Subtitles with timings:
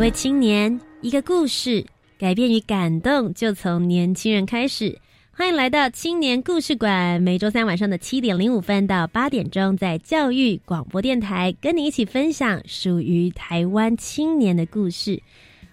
[0.00, 1.84] 位青年，一个故事，
[2.18, 4.98] 改变与感动就从年轻人开始。
[5.30, 15.22] 欢迎来到青年故事馆，每周三晚上的七点零五分到八点钟，在教育广播电台跟你一起分享属于台湾青年的故事。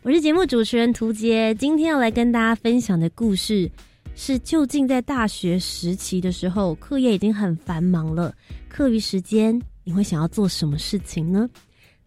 [0.02, 3.72] 我是节目主持人涂杰，今天要来跟大家分享的故事
[4.14, 8.36] 是：究竟在大学时期的时候，课业已经很繁忙了，
[8.68, 11.50] 课余时间你会想要做什么事情呢？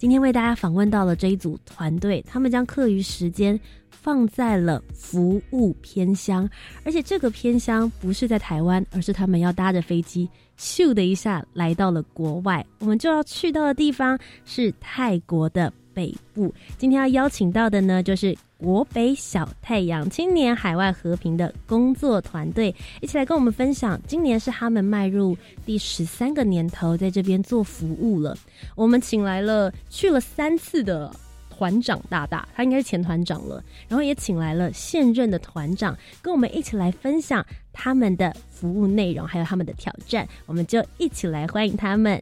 [0.01, 6.49] 今天为大家访问到了这一组团队，他们将课余时间放在了服务偏乡，
[6.85, 10.27] 而且这个偏乡不是在台湾，而是他们要搭着飞机，
[10.59, 12.65] 咻的一下来到了国外。
[12.79, 16.51] 我们就要去到的地方是泰国的北部。
[16.79, 24.01] 今天要邀请到的呢，就是国北小太阳青年海外和平的工作团队，一起来跟我们分享。
[24.07, 28.35] 今年是他们迈入第十三个年头，在这边做服务了。
[28.75, 31.15] 我们请来了去了三次的
[31.51, 40.27] 团长大大，他应该是前团长了，然后也请来了现任的团长，跟我们一起来分享他们的服务内容，还有他们的挑战。
[40.47, 42.19] 我们就一起来欢迎他们。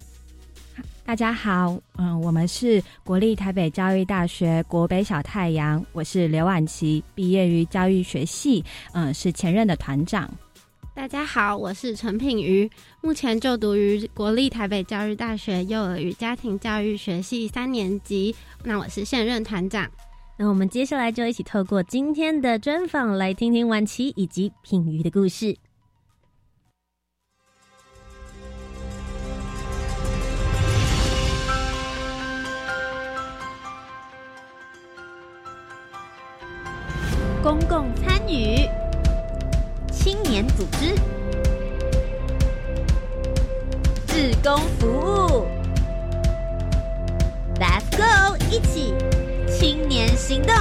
[1.09, 10.31] 大家好，嗯，我们是国立台北教育大学国北小太阳，我是刘婉琪，毕业于教育学系，嗯，是前任的团长。
[10.95, 19.91] 大家好，我是陈品瑜，目前就读于国立台北教育大学幼儿与家庭教育学系三年级，那我是现任团长。
[20.37, 25.57] 那我们接下来就一起透过今天的专访，来听听婉琪以及品瑜的故事。
[37.49, 38.69] 公共参与，
[39.91, 40.95] 青年组织，
[44.07, 45.47] 志工服务
[47.59, 48.93] ，Let's go，一起
[49.49, 50.55] 青年行动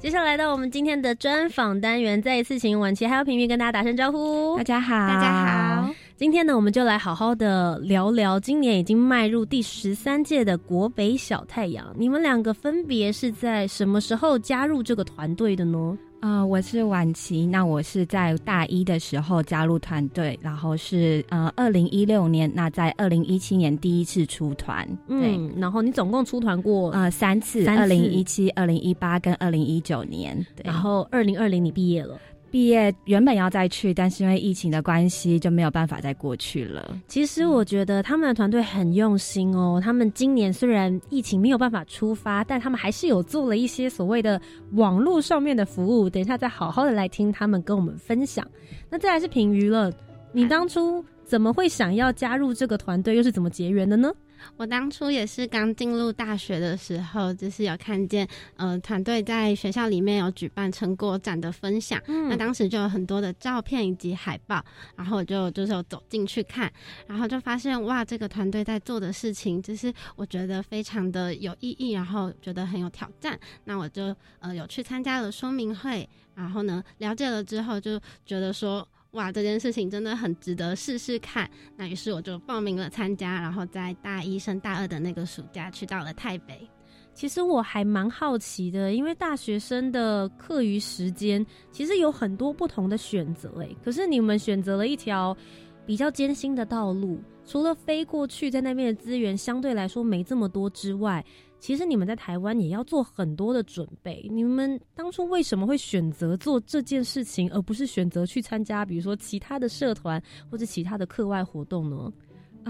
[0.00, 4.56] 接下来到我们今天的专访单元，再一次请婉琪还有平平跟大家打声招呼。
[4.56, 5.92] 大家好，大家好。
[6.16, 11.84] 今天呢，我们就来好好的聊聊今年已经迈入第十三届的国北小太阳。
[11.96, 15.98] 你们两个分别是在什么时候加入这个团队的呢？
[16.20, 32.18] 呃，我是婉琪，那我是在大一的时候加入团队，然后是呃二零一六年，那在二零一七年第一次出团，对，然后你总共出团过呃三次，二零一七、二零一八跟二零一九年，对，然后二零二零你毕业了。
[32.50, 36.96] 毕业原本要再去，但是因为疫情的关系就没有办法再过去了。
[37.06, 39.80] 其实我觉得他们的团队很用心哦。
[39.82, 44.40] 他们今年虽然疫情没有办法出发，但他们还是有做了一些所谓的
[44.72, 46.08] 网络上面的服务。
[46.08, 48.46] 等一下再好好的来听他们跟我们分享。
[48.88, 49.92] 那再来是平鱼了，
[50.32, 54.10] 你当初怎么会想要加入这个团队，又是怎么结缘的呢？
[54.56, 58.26] 我当初也是刚进入大学的时候，就是有看见
[58.56, 64.64] 呃团队在学校里面有举办成果展的分享，那当时就有很多的照片以及海报，
[64.96, 66.72] 然后我就就是有走进去看，
[67.06, 78.86] 然后就发现哇，这个团队在做的事情，就是我觉得非常的有意义，然后觉得很有挑战，那我就呃有去参加了说明会，然后呢了解了之后就觉得说。
[79.18, 81.50] 哇，这件事情真的很值得试试看。
[81.76, 86.70] 那于是我就报名了参加，然后在大一升大二的那个暑假去到了台北。
[87.14, 95.36] 其实我还蛮好奇的，因为大学生的课余时间其实有很多不同的选择，哎，可是你们选择了一条
[95.84, 101.24] 比较艰辛的道路，除了飞过去，在那边的资源相对来说没这么多之外。
[101.58, 104.26] 其实你们在台湾也要做很多的准备。
[104.30, 112.12] 你们当初为什么会选择做这件事情，而不是选择去参加，比如说其他的社团或者其他的课外活动呢？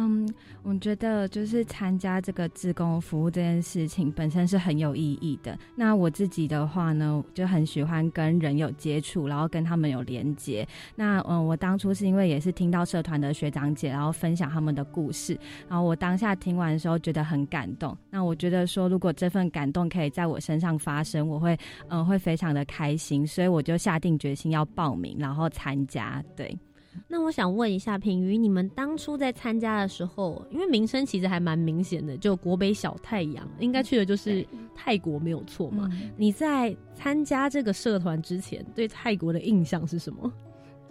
[0.00, 5.58] 嗯，我觉得就是参加这个自工服务这件事情本身是很有意义的。
[5.74, 10.66] 那我自己的话呢，就很喜欢跟人有接触，然后跟他们有连接。
[10.94, 15.36] 那嗯，我当初是因为也是听到社团的学长姐，然后分享他们的故事，
[15.68, 17.96] 然后我当下听完的时候觉得很感动。
[18.08, 21.58] 那我觉得说，如果这份感动可以在我身上发生，我会
[21.88, 26.22] 嗯会非常的开心，所以我就下定决心要报名，然后参加。
[26.36, 26.56] 对。
[27.06, 35.88] 那我想问一下平瑜，你们当初在参加的时候，因为名声其实还蛮明显的，就国北小太阳，应该去的就是泰国，没有错嘛？
[36.16, 40.32] 你在参加这个社团之前，对泰国的印象是什么？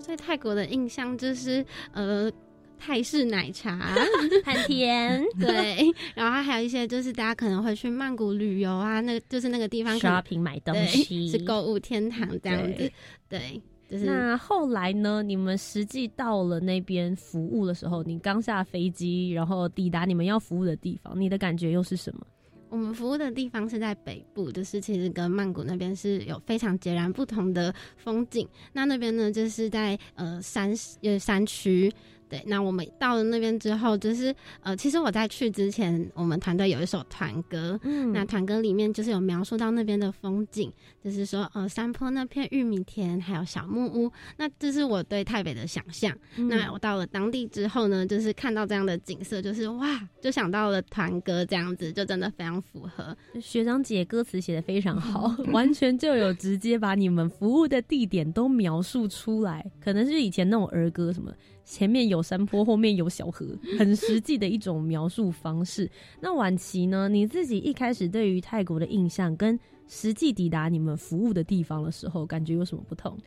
[0.06, 2.31] 对泰国的印象就是呃
[2.77, 3.94] 泰式奶茶，
[4.45, 5.77] 很甜， 对。
[6.15, 12.89] 然后还有一些就是大家可能会去曼谷旅游啊，那就是那个地方 shopping 买东西，是购物天堂这样子，
[13.27, 13.62] 对。
[13.89, 15.24] 那后来呢？
[15.24, 22.28] 你们实际到了那边服务的时候，你刚下飞机，然后抵达你们要服务的地方，你的感觉又是什么？
[22.69, 28.45] 我们服务的地方是在北部，就是其实跟曼谷那边是有非常截然不同的风景。
[28.74, 31.89] 那那边呢，就是在呃山呃山区。
[32.29, 40.71] 对，那我们到了那边之后，就是呃，其实我在去之前，我们团队有一首团歌，嗯，那团歌里面就是有描述到那边的风景，
[41.03, 46.15] 就是说呃，山坡那片玉米田，还有小木屋，那这是我对台北的想象。
[46.35, 53.15] 那我到了当地之后呢，就是看到这样的景色，就是哇，就想到了团歌这样子，就真的非常符合。
[53.41, 61.31] 学长姐歌词写的非常 好，完全就有直接把你们服务的地点都描述出来，可能是以前那种儿歌什么。
[61.69, 63.46] 前面有山坡，后面有小河，
[63.78, 65.90] 很实际的一种描述方式。
[66.22, 67.10] 那晚期呢？
[67.10, 73.18] 你自己一开始对于泰国的印象，跟实际抵达你们服务的地方的时候，感觉有什么不同？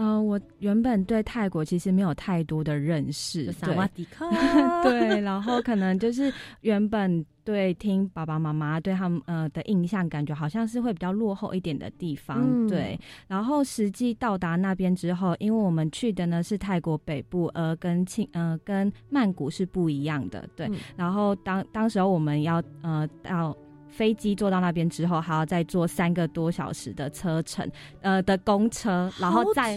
[0.00, 3.76] 呃，我原本对泰国其实没有太多的认识，对，
[4.82, 6.32] 对，然后可能就是
[6.62, 12.98] 原本对听爸爸妈妈对他们呃的印象，感觉好像是会比较落后一点的地方，对。
[13.28, 20.66] 然后实际到达那边之后，因为我们去的呢是泰国北部，而跟庆呃跟曼谷是不一样的，对。
[20.96, 23.54] 然后当当时候我们要呃到。
[23.90, 27.68] 飞机坐到那边之后，还要再坐三个多小时的车程，
[28.00, 29.76] 呃的公车，然后再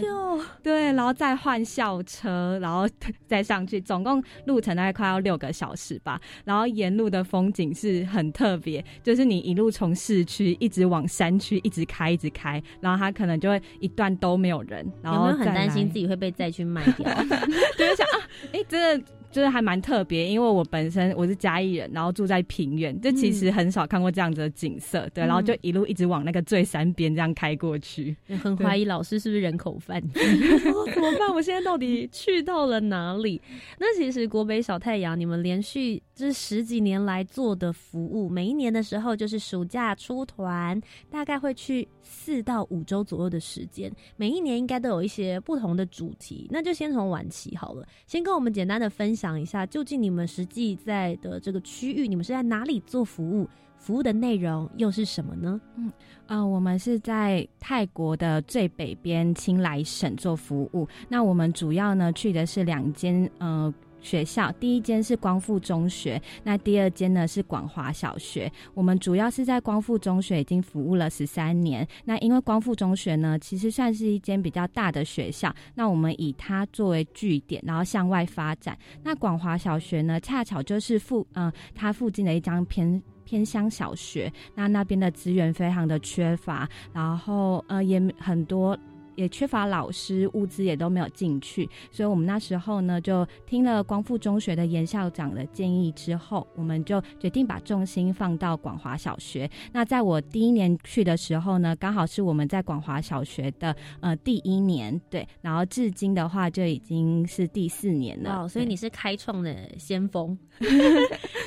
[0.62, 2.88] 对，然后再换校车，然后
[3.26, 6.20] 再上去，总共路程大概快要六个小时吧。
[6.44, 17.04] 然后沿路的风景是很特别，就是你一路从市区一直往山区一直开，一直开，然后它可能就会一段都没有人，然后很担心自己会被再去卖掉，
[17.76, 19.04] 就是想啊，哎，真的。
[19.34, 30.20] 就是还蛮特别，因为我本身我是嘉义人，然后住在平原，就其实很少看过这样子的景色，对，然后就一路一直往那个最山边这样开过去，很怀疑老师是不是人口贩子，
[30.94, 31.34] 怎么办？
[31.34, 33.42] 我现在到底 去到了哪里？
[33.76, 46.46] 那其实国北小太阳，你们连续这十几年来做的服务，每一年的时候就是暑假出团，大概会去四到五周左右的时间，每一年应该都有一些不同的主题。
[46.52, 49.23] 那就先从晚期好了，先跟我们简单的分享。
[49.24, 53.48] 讲一下，究竟你们实际在的这个区域，你们是在哪里做服务？
[53.78, 55.58] 服务的内容又是什么呢？
[55.76, 55.90] 嗯，
[56.26, 60.86] 呃，我们是在泰国的最北边清莱省做服务。
[61.08, 63.72] 那我们主要呢去的是两间，呃。
[64.04, 68.52] 学校第一间是光复中学，那第二间呢是广华小学。
[68.74, 71.84] 我们主要是在光复中学已经服务了十三年。
[72.04, 78.76] 那因为光复中学呢，其实算是一间比较大的学校，那我们以它作为据点，然后向外发展。
[79.02, 88.78] 那广华小学呢，恰巧就是附嗯它附近的一张偏偏乡小学，那那边的资源非常的缺乏，然后呃也很多。
[89.16, 99.50] 也缺乏老师，物资也都没有进去，所以我们那时候呢，就听了光复中学的严校长的建议之后，我们就决定把重心放到广华小学。
[99.72, 108.42] 那在我第一年去的时候呢，刚好是我们在广华小学的呃第一年，对，然后至今的话就已经是第四年了。
[108.42, 110.36] 哦，所以你是开创的先锋，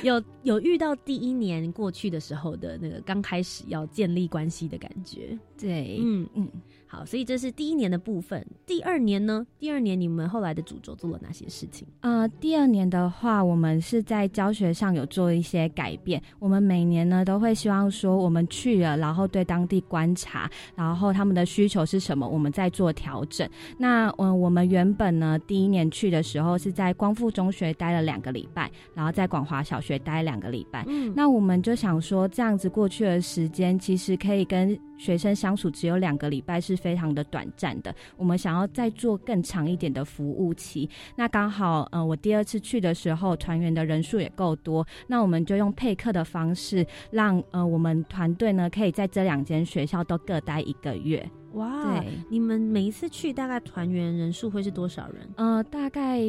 [0.02, 5.38] 有有遇到第一年过去的时候的那个刚开始要建立关系的感觉。
[5.58, 6.48] 对，嗯嗯。
[6.90, 8.44] 好，所以这是第一年的部分。
[8.66, 9.46] 第二年呢？
[9.58, 11.86] 第二年你们后来的主轴做了哪些事情？
[12.00, 16.20] 呃，第二年的话，我们是在教学上有做一些改变。
[16.38, 23.46] 我们每年呢都会希望说，我们去了，然后对当地观察，然后他们的需求是什么，我们再做调整。
[23.76, 30.84] 那嗯，我们原本呢第一年去的时候是在光复中学待了两个礼拜，然后在广华小学待两个礼拜。
[30.88, 40.90] 嗯，那我们就想说，这样子过去的时间其实可以跟学生相处只有两个礼拜是非常的短暂的，我们想要再做更长一点的服务期。
[41.16, 51.24] 那刚好，呃，我第二次去的时候，团员的人数也够多，那我们就用配课的方式，让呃我们团队呢可以在这两间学校都各待一个月。
[51.52, 55.28] 哇，对，你们每一次去大概团员人数会是多少人？
[55.36, 56.20] 呃，大概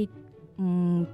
[0.58, 1.06] 嗯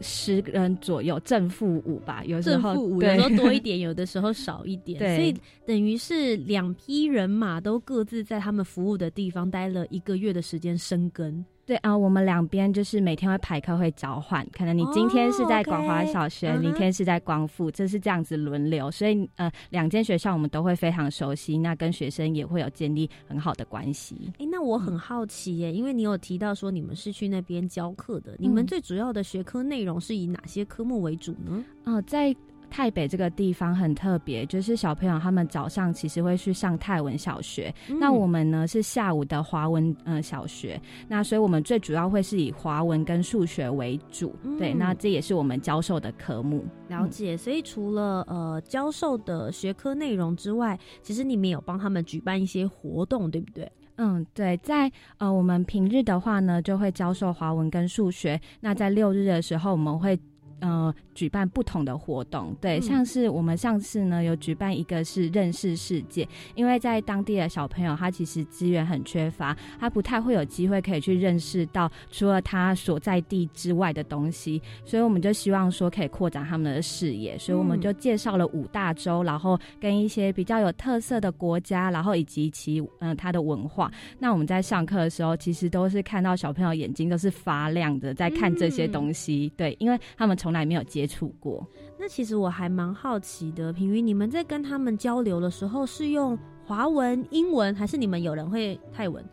[0.00, 5.34] 十人左右，正负五吧，有时候正负五，有对时候多一点， 有的时候少一点，所以
[5.66, 11.44] 等于是两批人马都各自在他们服务的地方待了一个月的时间生根。
[11.72, 24.30] 对啊、我们两边就是每天会排课会交换，可能你今天是在广华小学，明天是在光复，这是这样子轮流，所以呃，两间学校我们都会非常熟悉，那跟学生也会有建立很好的关系。
[24.38, 31.64] 哎，那我很好奇耶，因为你有提到说你们是去那边教课的，你们嗯最主要的学科内容是以哪些科目为主呢？
[31.84, 32.36] 呃，在
[32.72, 46.64] 台北这个地方很特别，就是小朋友他们早上其实会去上泰文小学，那嗯我们呢是下午的华文呃小学，那所以我们最主要会是以华文跟数学为主，对，嗯那这也是我们教授的科目。
[46.88, 53.70] 了解，所以除了呃教授的学科内容之外，其实你们有帮他们举办一些活动，对不对？
[53.96, 58.40] 嗯，对，在呃我们平日的话呢，就会教授华文跟数学。
[58.60, 60.18] 那在六日的时候，我们会
[60.62, 62.82] 呃举办不同的活动，对，嗯。
[62.82, 77.82] 像是我们上次呢有举办一个是认识世界，因为在当地的小朋友他其实资源很缺乏，他不太会有机会可以去认识到除了他所在地之外的东西，所以我们就希望说可以扩展他们的视野，所以我们嗯。
[77.82, 83.90] 就介绍了五大洲，然后跟一些比较有特色的国家，然后以及其嗯、呃、它的文化。
[84.20, 89.52] 那我们在上课的时候，其实都是看到小朋友眼睛都是发亮的，在看这些东西。
[89.56, 91.66] 对，因为他们从来没有接触过。
[91.98, 99.24] 那其实我还蛮好奇的，平云，你们在跟他们交流的时候是用华文、英文，还是你们有人会泰文？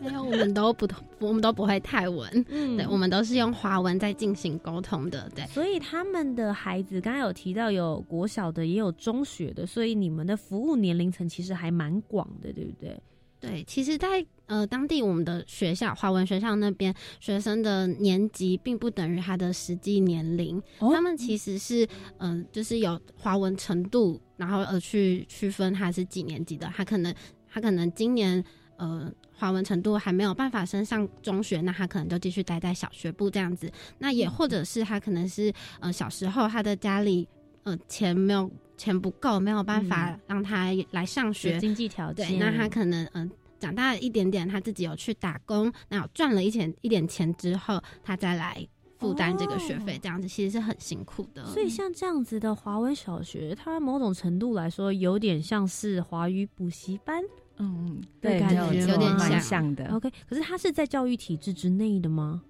[0.00, 0.88] 没有，我们都不
[1.20, 5.46] 我们都不会泰文，嗯对，我们都是用华文在进行沟通的，对。
[5.46, 13.00] 所以他们的孩子刚才有提到有国小的，也有中学的，所以你们的服务年龄层其实还蛮广的，对不对？
[13.40, 21.84] 对，其实在，呃当地我们的学校华文学校那边，学生的年级并不等于他的实际年龄，哦他们其实是
[22.18, 26.66] 嗯、呃就是有华文程度，然后而去区分他是几年级的。
[26.74, 27.14] 他可能
[27.48, 28.42] 他可能今年
[28.76, 33.70] 呃华文程度还没有办法升上中学，那他可能就继续待在小学部这样子。
[33.98, 37.28] 那也或者是他可能是呃小时候他的家里
[37.62, 48.64] 呃钱没有钱不够，没有办法让他来上学，有经济条件，对，那他可能嗯、呃长大了一点点，他自己有去打工，那赚了一钱一点钱之后，他再来
[48.98, 51.44] 负担这个学费，哦这样子其实是很辛苦的。
[51.46, 57.20] 所以像这样子的华文小学，它某种程度来说有点像是华语补习班。
[57.56, 59.92] 嗯，对，对感觉有点像像的。
[59.92, 62.40] OK，可是它是在教育体制之内的吗？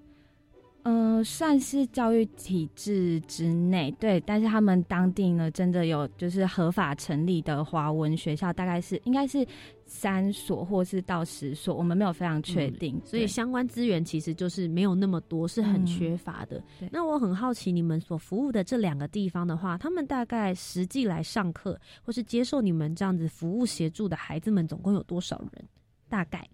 [0.85, 9.47] 呃，算是教育体制之内，对，但是他们当地呢，真的有就是合法成立的华文学校，大概是应该是
[9.85, 16.63] 三所或是到十所，我们没有非常确定，对所以相关资源其实就是没有那么多，是很嗯缺乏的。
[16.81, 25.69] 对那我很好奇，你们所服务的这两个地方的话，他们大概实际来上课或是接受你们这样子服务协助的孩子们，总共有多少人？
[26.09, 26.49] 大概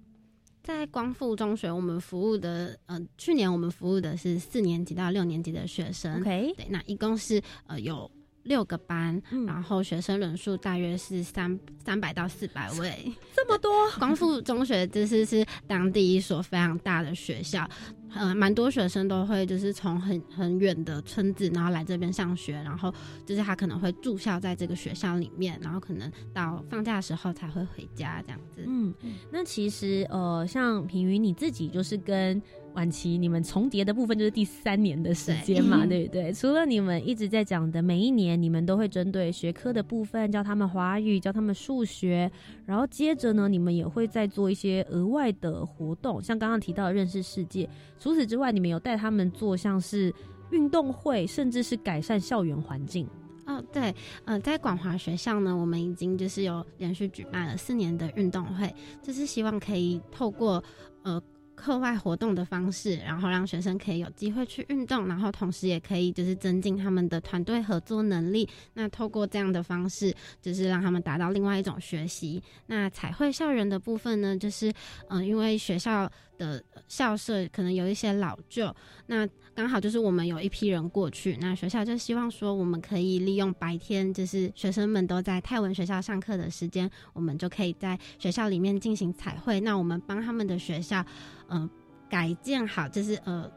[0.65, 6.19] 在光复中学，我们服务的，呃，去年我们服务的是四年级到六年级的学生。
[6.23, 8.11] OK，对，那一共是呃有
[8.45, 13.13] 六个班，嗯然后学生人数大约是三三百到四百位。
[13.37, 17.69] 这么多，光复中学这是是当地一所非常大的学校，
[18.15, 22.93] 呃，蛮多学生都会就是从很很远的村子，然后来这边上学，然后
[23.27, 28.65] 就是他可能会住校在这个学校里面，然后可能到放假的时候才会回家这样子。
[28.67, 28.95] 嗯，
[29.31, 32.41] 那其实呃，像平云你自己就是跟
[32.75, 36.33] 晚期你们重叠的部分就是第三年的时间嘛，对不对？
[36.33, 42.31] 除了你们一直在讲的每一年，你们都会针对学科的部分教他们华语，教他们数学，
[42.67, 47.69] 然后接着呢，你们也会再做一些额外的活动，像刚刚提到的认识世界。
[48.05, 50.15] 除此之外，你们有带他们做像是
[50.51, 53.09] 运动会，甚至是改善校园环境。
[53.47, 53.95] 哦，对，
[54.27, 58.71] 呃，在广华学校呢，我们已经就是有连续举办了四年的运动会，
[59.03, 60.63] 就是希望可以透过
[61.03, 61.19] 呃
[61.55, 68.49] 课外活动的方式，然后让学生可以有机会去运动，然后同时也可以就是增进他们的团队合作能力。
[68.75, 72.43] 那透过这样的方式，就是让他们达到另外一种学习。
[72.67, 74.73] 那彩绘校园的部分呢，就是
[75.09, 78.75] 嗯，因为学校的校舍可能有一些老旧，
[79.07, 89.61] 那刚好就是我们有一批人过去，那学校就希望说，我们可以利用白天就是学生们都在泰文学校上课的时间，我们就可以在学校里面进行彩绘。
[89.61, 91.05] 那我们帮他们的学校。
[91.49, 91.69] 嗯，
[92.09, 93.49] 改建好就是呃，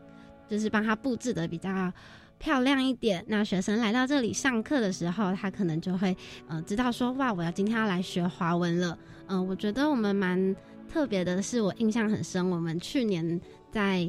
[0.48, 1.92] 就是帮他布置的比较
[2.38, 3.24] 漂亮一点。
[3.27, 6.16] 那学生来到这里上课的时候，他可能就会
[6.48, 8.98] 呃知道说，哇，我要今天要来学华文了。
[9.27, 10.56] 嗯，我觉得我们蛮
[10.88, 14.08] 特别的是，我印象很深，我们去年在。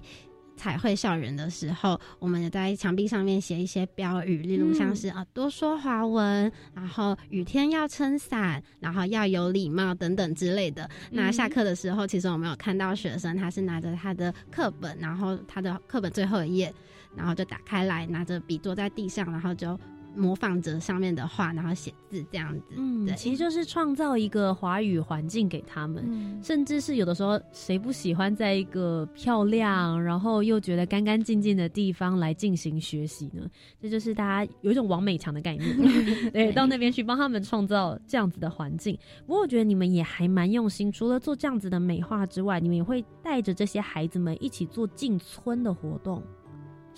[0.58, 10.90] 彩绘校园的时候，我们也在墙壁上面写一些标语，例如像是啊多说华文，然后雨天要撑伞，然后要有礼貌等等之类的。
[11.10, 16.74] 那下课的时候，其实我们有看到学生他是拿着他的课本，然后他的课本最后一页，
[17.16, 19.78] 然后就打开来，拿着笔坐在地上，然后就。
[20.14, 33.48] 模仿着上面的话，然后写字这样子，嗯，对，其实就是创造一个华语环境给他们，甚至是有的时候谁不喜欢在一个漂亮，然后又觉得干干净净的地方来进行学习呢？
[33.80, 35.76] 这就是大家有一种王美强的概念，
[36.32, 38.98] 对，到那边去帮他们创造这样子的环境。
[39.26, 46.22] 不过我觉得你们也还蛮用心，除了做这样子的美化之外，你们也会带着这些孩子们一起做进村的活动。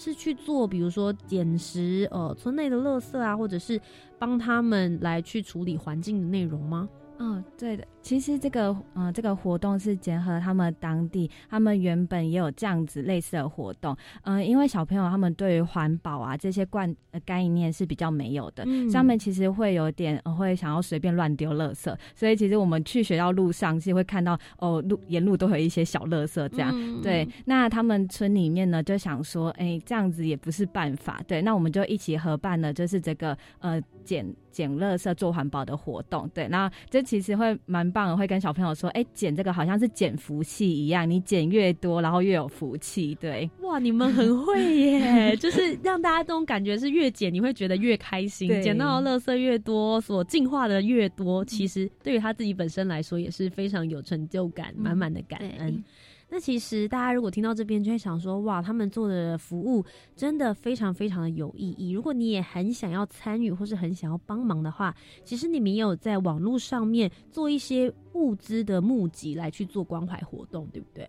[0.03, 3.79] 是去做，比如说捡拾呃村内的垃圾啊，或者是
[4.19, 6.89] 帮他们来去处理环境的内容吗？
[7.19, 7.87] 嗯，对的。
[8.03, 13.95] 其实这个，嗯，这个活动是结合他们当地，他们原本也有这样子类似的活动。
[14.23, 21.95] 嗯，因为小朋友他们对于环保啊这些观呃概念是比较没有的，他们其实会有点会想要随便乱丢垃圾。
[22.15, 26.75] 所以其实我们去学校路上是会看到哦，路沿路都有一些小垃圾这样。
[27.03, 31.21] 对，那他们村里面呢就想说，哎，这样子也不是办法。
[31.29, 36.27] 对，那我们就一起合办了，就是这个呃捡捡垃圾做环保的活动。
[36.33, 37.90] 对，那这其实会蛮。
[37.91, 43.15] 棒会跟小朋友说，哎，捡这个好像是捡福气一样，你捡越多，然后越有福气。
[43.17, 55.83] 对，哇，你们很会耶， 就是让大家这种感觉是越捡你会觉得越开心，捡到的垃圾越多，所进化的越多，其实对于他自己本身来说也是非常有成就感，满满的感恩。
[56.31, 59.85] 那其实大家如果听到这边，就会想说，哇，他们做的服务
[60.15, 61.91] 真的非常非常的有意义。
[61.91, 64.95] 如果你也很想要参与，或是很想要帮忙的话，
[65.25, 71.09] 其实你们也有在网络上面做一些物资的募集，来去做关怀活动，对不对？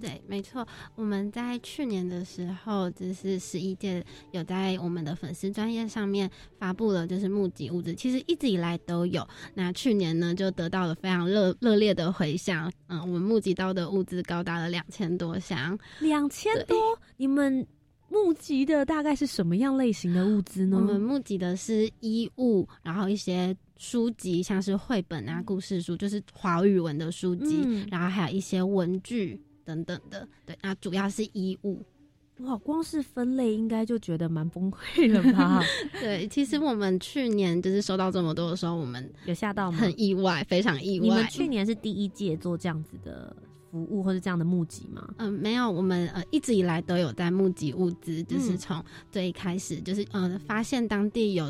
[0.00, 7.94] 对，没错，我们在去年的时候，就是十一届有在我们的粉丝专业上面发布了，就是募集物资。
[7.94, 12.72] 其实一直以来都有，那去年呢就得到了非常热热烈的回响。
[12.86, 16.76] 嗯，我们募集到的物资高达了两千多箱，两千多。
[17.16, 17.66] 你们
[18.08, 20.78] 募集的大概是什么样类型的物资呢？
[20.78, 29.38] 我们募集的是衣物，然后一些书籍，像是绘本啊、故事书，就是华语文的书籍，然后还有一些文具。
[29.64, 31.84] 等等的，对，那主要是衣物，
[32.40, 35.62] 哇，光是分类应该就觉得蛮崩溃了吧？
[36.00, 39.78] 对，其实我们去年就是收到这么多的时候，我们有吓到吗？
[39.78, 41.06] 很意外，非常意外。
[41.06, 43.34] 你们去年是第一届做这样子的
[43.70, 45.08] 服务或者这样的募集吗？
[45.18, 51.46] 嗯，没有，我们呃一直以来都有在募集物资，就是从最开始就是呃发现当地有。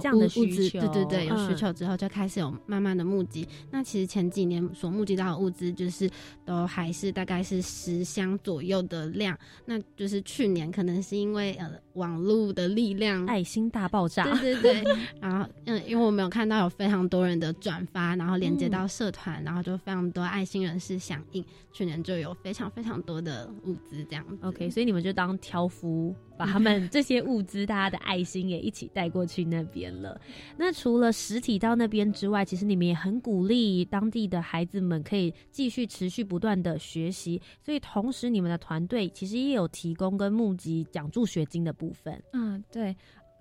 [0.00, 3.46] 这样的需求，对对对，有需求之后就开始有慢慢的募集。
[3.70, 6.10] 那其实前几年所募集到的物资，就是
[6.44, 9.38] 都还是大概是十箱左右的量。
[9.66, 14.96] 那就是去年可能是因为呃网络的力量，爱心大爆炸，对对对。
[15.20, 21.44] 然后嗯，因为我们有看到有非常多人的转发，然后连接到社团，然后就非常多爱心人士响应。
[21.72, 24.24] 去年就有非常非常多的物资这样。
[24.42, 26.14] OK，所以你们就当挑夫。
[26.36, 30.20] 把他们这些物资，大家的爱心也一起带过去那边了。
[30.56, 37.40] 那除了实体到那边之外，其实你们也很鼓励当地的孩子们可以继续持续不断的学习。
[37.62, 42.22] 所以同时，你们的团队其实也有提供跟募集奖助学金的部部分。
[42.32, 42.96] 嗯，对。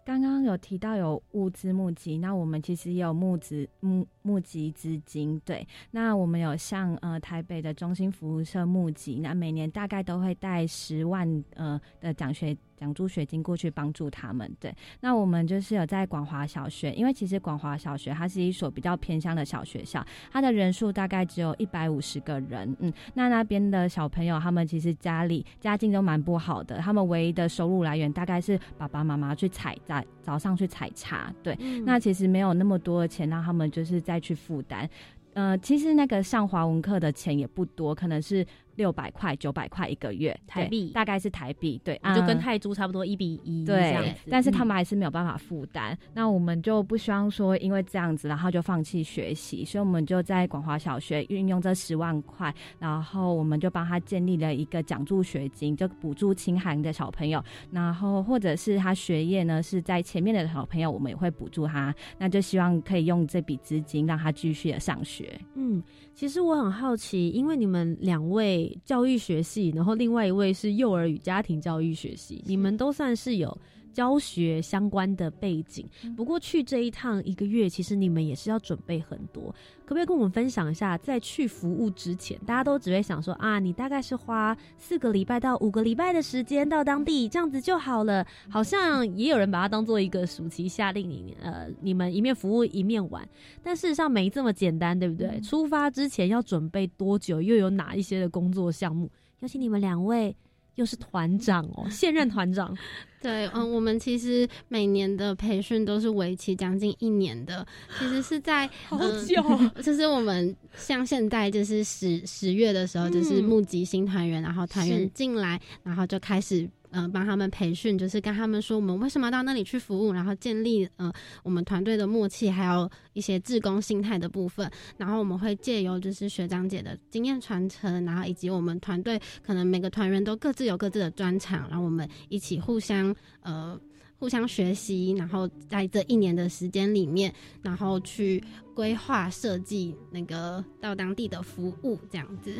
[0.05, 5.39] 刚刚有提到有物资募集，那我们其实也有募资募募集资金。
[5.45, 12.57] 对，那我们有向呃台北的中心服务社募集，那每年大概都会带十万呃的奖学。
[12.75, 14.75] 奖助学金过去帮助他们，对。
[14.99, 22.91] 那我们就是有在广华小学，因为其实广华小学它是一所比较偏乡的小学校，它的人数大概只有一百五十个人，嗯。
[23.13, 31.55] 那那边的小朋友，他们其实家里家境都蛮不好的，他们唯一的收入来源大概是爸爸妈妈去采摘早上去采茶，对。
[31.85, 34.87] 那其实没有那么多的钱让他们就是再去负担。
[35.33, 44.15] 呃，其实那个上华文课的钱也不多，可能是六百块、九百块一个月台币，大概是台币，对，就跟泰铢差不多一比一对。
[44.29, 65.39] 但是他们还是没有办法负担，那我们就不希望说因为这样子，然后就放弃学习，所以我们就在广华小学运用这十万块，然后我们就帮他建立了一个奖助学金，就补助清寒的小朋友，然后或者是他学业呢是在前面的小朋友，我们也会补助他，那就希望可以用这笔资金让他继续的上学。
[65.55, 65.81] 嗯，
[66.15, 68.62] 其实我很好奇，因为你们两位。
[68.85, 73.57] 教育学系，然后另外一位是幼儿与家庭教育学系，你们都算是有
[73.93, 75.87] 教学相关的背景。
[76.17, 79.53] 不过去这一趟一个月，其实你们也是要准备很多。
[79.85, 88.25] 可不可以跟我们分享一下，在去服务之前，大家都只会想说啊，你大概是花四个礼拜到五个礼拜的时间到当地，这样子就好了。
[88.49, 93.27] 好像也有人把它当做一个暑期夏令营，呃，你们一面服务一面玩。
[93.61, 95.39] 但事实上没这么简单，对不对？
[95.41, 97.41] 出发之前要准备多久？
[97.41, 99.11] 又有哪一些的工作项目？
[99.41, 100.35] 邀请你们两位。
[100.75, 102.75] 又是团长哦， 现任团长。
[103.21, 107.65] 对，嗯，我们其实每年的培训都是为期将近一年的，
[107.97, 109.41] 其实是在 好久。
[109.81, 116.69] 就是我们像现在就是十十月的时候，就是募集新团员，然后团员进来，然后就开始。
[116.95, 124.69] 嗯，帮他们培训，就是跟他们说我们为什么要到那里去服务，然后建立呃我们团队的默契，还有一些志工心态的部分。
[124.95, 133.75] 然后我们会借由就是学长姐的经验传承，然后以及我们团队可能每个团员都各自有各自的专长，然后我们一起互相呃
[134.19, 138.43] 互相学习，然后在这一年的时间里面，然后去
[138.75, 142.53] 规划设计那个到当地的服务这样子。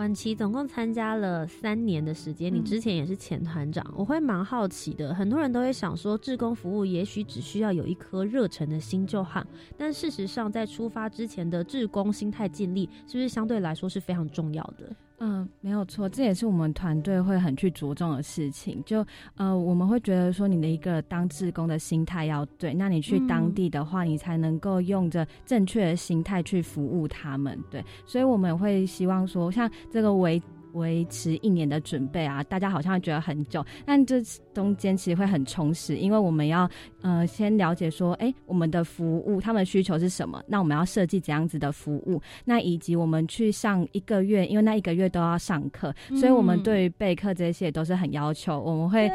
[0.00, 5.14] 晚期总共参加了三年的时间，你之前也是前团长，我会蛮好奇的。
[5.14, 9.44] 很多人都会想说，志工服务也许只需要有一颗热忱的心就好，
[9.76, 14.90] 但事实上，在出发之前的志工心态建立，是不是相对来说是非常重要的？
[15.22, 18.82] 嗯，没有错，这也是我们团队会很去着重的事情。
[18.86, 19.04] 就
[19.36, 27.58] 呃，我们会觉得说，你的一个当志工的心态要对，那你去当地的话，你才能够用着正确的心态去服务他们。
[27.70, 30.42] 对，所以我们会希望说，像这个维。
[30.72, 34.22] 维持一年的准备啊，大家好像会觉得很久，但这
[34.54, 36.68] 中间其实会很充实，因为我们要
[37.02, 49.10] 呃先了解说，哎，我们的服务他们的需求是什么，那我们要设计怎样子的服务，那以及我们去上一个月，因为那一个月都要上课，所以我们对于备课这些都是很要求，我们会。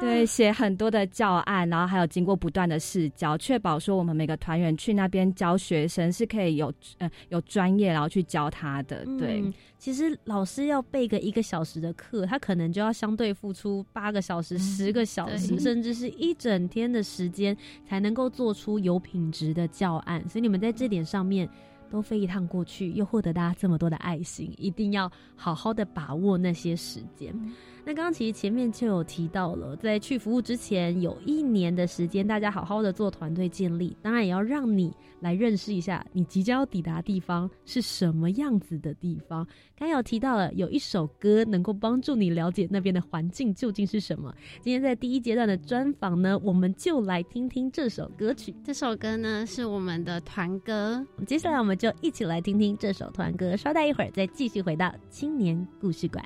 [0.00, 9.04] 对，写很多的教案，然后还有经过不断的试教，确保说我们每个团员去那边教学生是可以有呃有专业，然后去教他的。
[9.18, 9.44] 对，
[9.78, 20.26] 其实老师要备个一个小时的课，他可能就要相对付出八个小时、十个小时，甚至是一整天的时间，才能够做出有品质的教案。
[20.28, 21.48] 所以你们在这点上面。
[21.90, 27.34] 都飞一趟过去，又获得大家这么多的爱心，一定要好好的把握那些时间。
[27.84, 39.46] 那刚刚其实前面就有提到了，在去服务之前有一年的时间，大家好好的做团队建立，当然也要让你来认识一下你即将要抵达地方是什么样子的地方。
[39.76, 44.32] 刚有提到了有一首歌能够帮助你了解那边的环境究竟是什么。
[44.60, 48.54] 今天在第一阶段的专访呢，我们就来听听这首歌曲。
[48.62, 53.56] 这首歌呢是我们的团歌，接下来我们就一起来听听这首团歌。
[53.56, 56.22] 稍待一会儿，再继续回到青年故事馆。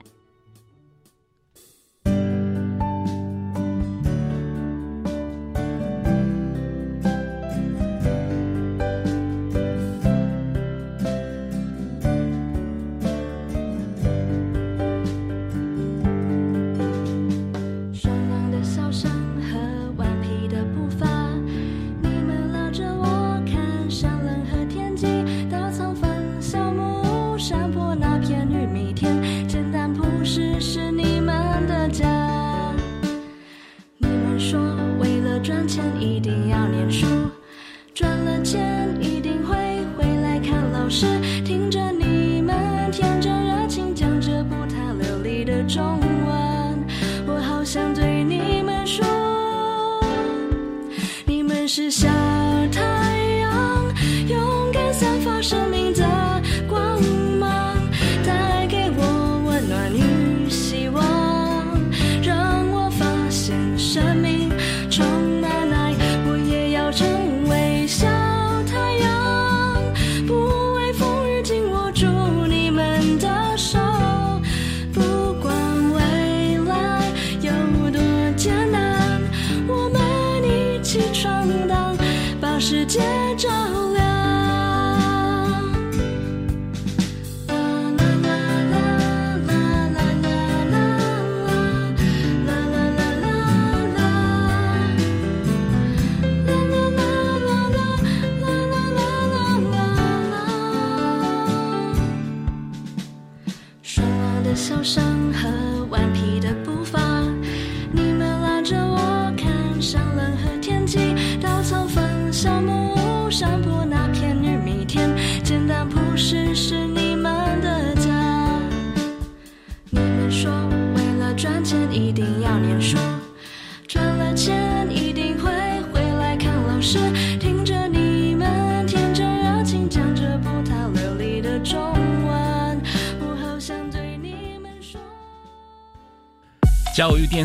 [82.66, 82.98] 世界
[83.36, 83.73] 这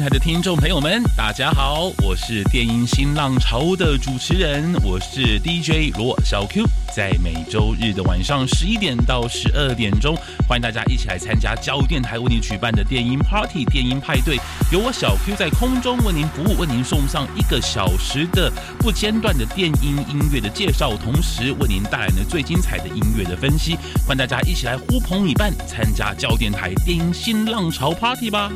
[0.10, 10.16] 的听众朋友们，大家好，我是电音新浪潮的主持人，我是 DJ 罗小 Q，在每周日的晚上十一点到十二点钟，
[10.48, 14.38] 欢迎大家一起来参加交电台为您举办的电音 Party 电音派对，
[14.72, 23.76] 由我小 Q 在空中为您服务，为您送上一个小时的不间断的电音音乐的介绍，同时为您带来呢最精彩的音乐的分析，
[24.08, 28.50] 欢迎大家一起来呼朋引伴，参加交电台电音新浪潮 Party 吧。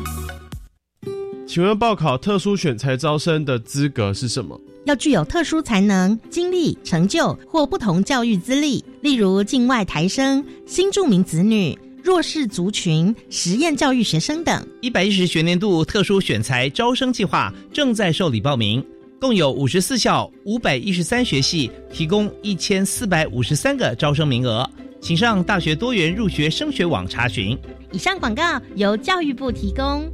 [1.53, 4.59] 请问报考特殊选才招生的资格是什么？
[4.85, 14.67] 要具有特殊才能、经历、成就或不同教育资历，例如境外台生、新住民子女、弱势族群、实验教育学生等。
[14.81, 18.83] 一百一十学年度特殊选才招生计划正在受理报名，
[19.21, 24.67] 共有五十四校、五百一十三学系，提供一千四百五十三个招生名额，
[24.99, 27.55] 请上大学多元入学升学网查询。
[27.91, 30.11] 以上广告由教育部提供。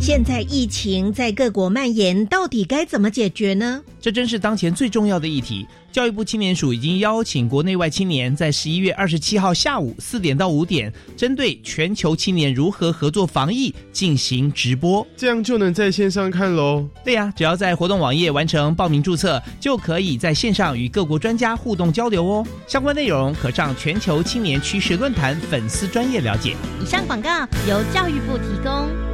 [0.00, 3.82] 现在疫情在各国蔓延，到底该怎么解决呢？
[4.00, 5.66] 这真是当前最重要的议题。
[5.90, 16.86] 教育部青年署已经邀请国内外青年，在十一月二十七号下午四点到五点，针对全球青年如何合作防疫进行直播，这样就能在线上看喽。
[17.02, 22.46] 对呀、只要在活动网页完成报名注册，就可以在线上与各国专家互动交流哦。
[22.66, 26.54] 相关内容可上全球青年趋势论坛粉丝专业了解。
[26.82, 27.30] 以上广告
[27.66, 29.13] 由教育部提供。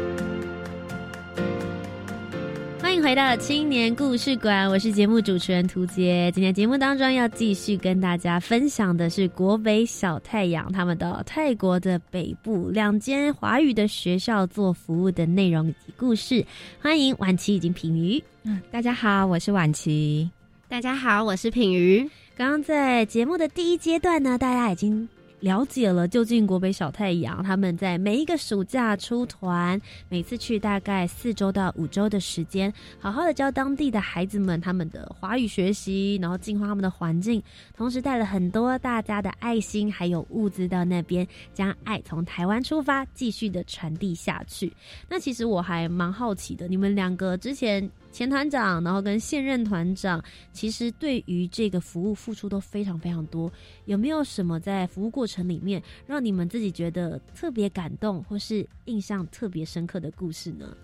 [3.01, 6.31] 迎回到青年故事馆，我是节目主持人涂杰。
[6.35, 16.45] 今天节目当中要继续跟大家分享的是国北小太阳他们到泰国的北部两间华语的学校做服务的内容以及故事。
[16.79, 18.23] 欢迎婉琪以及品瑜。
[18.43, 20.29] 嗯，大家好，我是婉琪。
[20.67, 22.07] 大家好，我是品瑜。
[22.37, 25.09] 刚刚在节目的第一阶段呢，大家已经
[25.41, 37.41] 了解了究竟国北小太阳他们在每一个暑假出团，每次去大概四周到五周的时间，好好的教当地的孩子们他们的华语学习，然后净化他们的环境，
[37.75, 44.71] 同时带了很多大家的爱心还有物资到那边，将爱从台湾出发，继续的传递下去。
[45.09, 53.51] 那其实我还蛮好奇的，你们两个之前前团长，然后跟现任团长，其实对于这个服务付出都非常非常多。
[53.85, 60.75] 有没有什么在服务过程里面，让你们自己觉得特别感动，或是印象特别深刻的故事呢？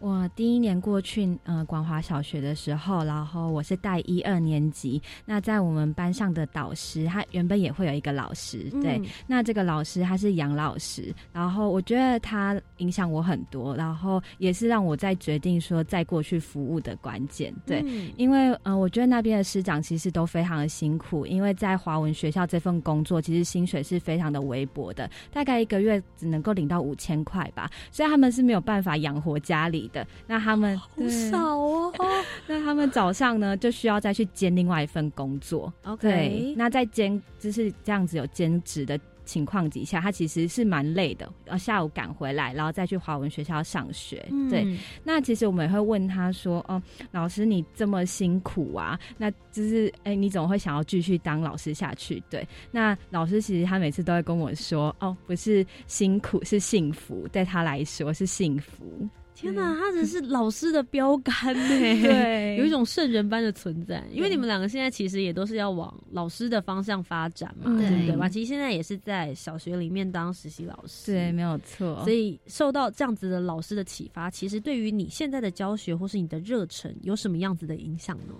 [0.00, 5.00] 我第一年过去呃广华小学的时候，然后我是带一二年级。
[5.26, 8.96] 那在我们班上的导师，他原本也会有一个老师，对。
[8.96, 17.82] 嗯那这个老师他是杨老师，然后我觉得他影响我很多，然后也是让我在决定说再过去服务的关键，对。
[17.84, 30.06] 嗯因为呃，我觉得那边的师长其实都非常的辛苦，因为在华文学校这份工作，其实薪水是非常的微薄的，大概一个月只能够领到五千块吧，所以他们是没有办法养活家里的。
[30.26, 30.88] 那他们好
[31.30, 31.92] 少哦。
[32.46, 35.72] 那他们早上呢就需要再去兼另外一份工作。
[35.84, 44.16] OK，对，那在兼就是这样子有兼职的情况底下，他其实是蛮累的，然后，下午赶回来，然后再去华文学校上学。
[44.50, 59.08] 对，嗯那其实我们也会问他说：“哦，老师你这么辛苦啊，那就是哎，你怎么会想要继续当老师下去？”对，那老师其实他每次都会跟我说：“哦，不是辛苦，是幸福，对他来说是幸福。
[59.40, 61.68] 天哪，他只是老师的标杆呢，
[62.02, 64.04] 对有一种圣人般的存在。
[64.12, 68.06] 因为你们两个现在其实也都是要往老师的方向发展嘛，嗯对不对？
[68.08, 72.02] 对婉琪现在也是在小学里面当实习老师，对，没有错。
[72.04, 78.34] 所以受到这样子的老师的启发，其实对于你现在的教学或是你的热忱有什么样子的影响呢？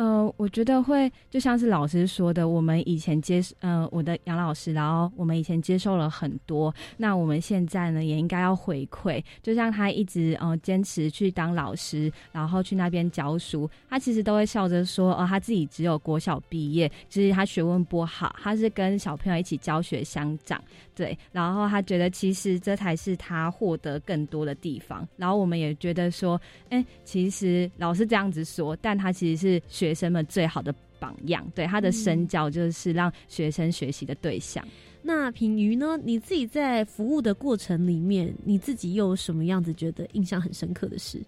[0.00, 20.58] 呃，我觉得会就像是老师说的，我们以前接呃我的杨老师，然后我们以前接受了很多，那我们现在呢也应该要回馈，就像他一直呃坚持去当老师，然后去那边教书，他其实都会笑着说，哦、他自己只有国小毕业，其实他学问不好，他是跟小朋友一起教学相长，
[21.00, 25.08] 对，然后他觉得其实这才是他获得更多的地方。
[25.16, 31.50] 然后我们也觉得说，哎，其实老师这样子说，但他其实是学生们最好的榜样。
[31.54, 34.62] 对他的身教就是让学生学习的对象。
[35.00, 35.98] 那品瑜呢？
[36.04, 41.18] 你自己在服务的过程里面，你自己又有什么样子觉得印象很深刻的事？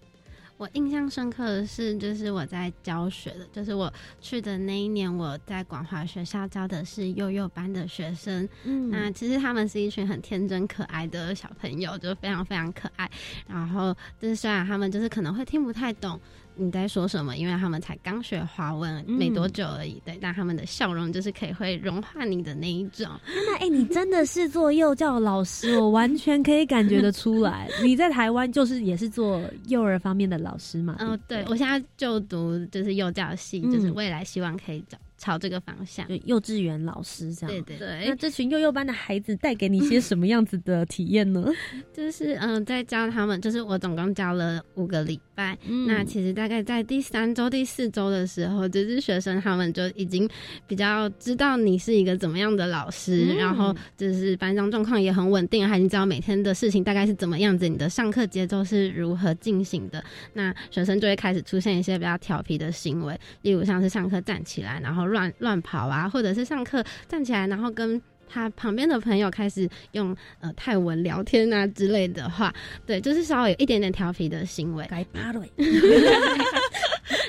[0.63, 8.47] 我印象深刻的是，就是我在教学的，就是我去的那一年，我在广华学校教的是幼幼班的学生。
[8.63, 13.11] 嗯，那其实他们是一群很天真可爱的小朋友，就非常非常可爱。
[13.45, 16.17] 然后，就是虽然他们就是可能会听不太懂。
[16.55, 17.37] 你在说什么？
[17.37, 23.07] 因为他们才刚学华文没多久而已，对，但他们的笑容就是可以会融化你的那一种。
[23.25, 27.69] 那哎，你真的是做幼教老师，我完全可以感觉得出来。
[27.83, 30.97] 你在台湾就是也是做幼儿方面的老师嘛？
[30.99, 34.97] 嗯，对，我现在就读就是幼教系，就是未来希望可以找。
[35.23, 37.47] 朝这个方向，就幼稚园老师这样。
[37.47, 38.05] 对对对。
[38.09, 41.49] 那这群幼幼班的孩子带给你些什么样子的体验呢？
[41.93, 45.57] 就是嗯，在教他们，就是我总共教了五个礼拜。
[45.65, 50.29] 嗯那其实大概在第三周、第四周的时候，就是学生他们就已经
[50.67, 60.03] 比较知道你是一个怎么样的老师，然后就是班上状况也很稳定，还你知道每天的事情大概是怎么样子，你的上课节奏是如何进行的。
[60.33, 65.12] 那学生就会开始出现一些比较调皮的行为，例如像是上课站起来，然后。
[65.13, 72.51] 乱乱跑啊，或者是上课站起来，然后跟他旁边的朋友开始用呃泰文聊天啊之类的话，
[72.85, 74.87] 对，就是稍微有一点点调皮的行为。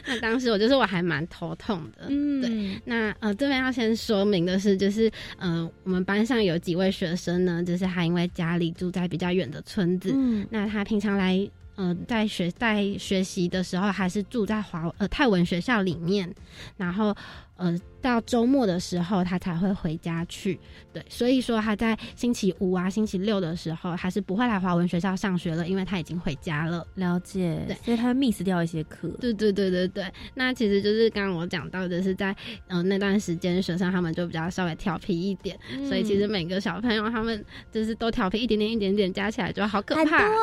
[0.07, 2.81] 那当时我就是我还蛮头痛的，嗯，对。
[2.87, 16.33] 那呃这边要先说明的是，就是呃我们班上有几位学生呢，就是他因为家里住在比较远的村子，嗯，那他平常来呃在学在学习的时候，还是住在华呃泰文学校里面，
[16.79, 17.15] 然后。
[17.57, 20.61] 呃，到周末的时候，他才会回家去。
[20.93, 26.87] 对，所以说他在星期五啊、星期六的时候，他是不会来华文学校上学了，因为他已经回家了。
[26.97, 29.09] 了解，对，所以他 miss 掉一些课。
[29.19, 30.05] 对对对对对。
[30.35, 32.37] 那其实就是刚刚我讲到的是，在
[32.69, 40.29] 呃那段时间，学生他们就比较稍微调皮一点，所以其实每个小朋友他们就是都调皮一点点、一点点，加起来就好可怕。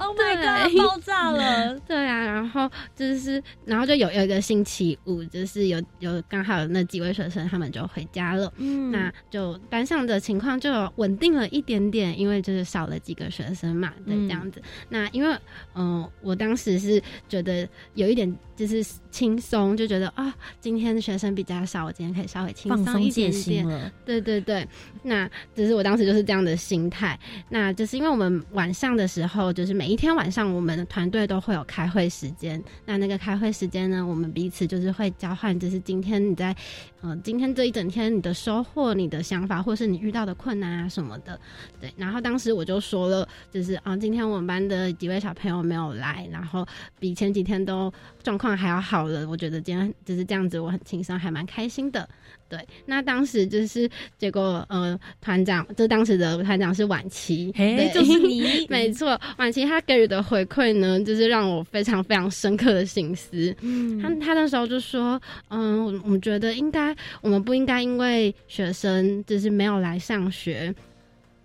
[0.00, 0.78] Oh my god！
[0.78, 1.78] 爆炸了。
[1.86, 6.22] 对啊，然后就是，然后就有有一个星期五，就是有有。
[6.28, 14.62] 刚好那几位学生他们就回家了，嗯，那就班上的情况就稳定了一点点，因为就是少了几个学生嘛，对，这样子。
[14.88, 15.36] 那因为
[15.74, 23.92] 嗯，我当时是觉得有一点就是轻松，就觉得啊，今天学生比较少，我今天可以稍微轻松一点点。
[24.04, 24.68] 对对对，
[25.02, 27.18] 那只是我当时就是这样的心态。
[27.48, 32.62] 那就是因为我们晚上的时候，就是每一天晚上我们的团队都会有开会时间。
[32.84, 36.10] 那那个开会时间呢，我们彼此就是会交换，就是今天。
[36.10, 36.52] 天你在，
[37.02, 41.38] 呃，今天这一整天你的收获、你的想法，或是你遇到的困难啊什么的，
[41.80, 41.88] 对。
[41.96, 46.66] 然后当时我就说了，就是啊，今天我们班的几位小朋友没有来，然后
[46.98, 47.92] 比前几天都
[48.24, 49.28] 状况还要好了。
[49.28, 52.08] 我觉得今天就是这样子，我很轻松，还蛮开心的。
[52.48, 63.54] 对，那当时就是结果，呃，团长，就当时的团长是晚期，对，就是你， 没错，晚期他给予的回馈呢，就是让我非常非常深刻的心思。
[63.60, 70.74] 嗯，他他那时候就说，嗯，我们觉得应该，我们不应该因为学生就是没有来上学，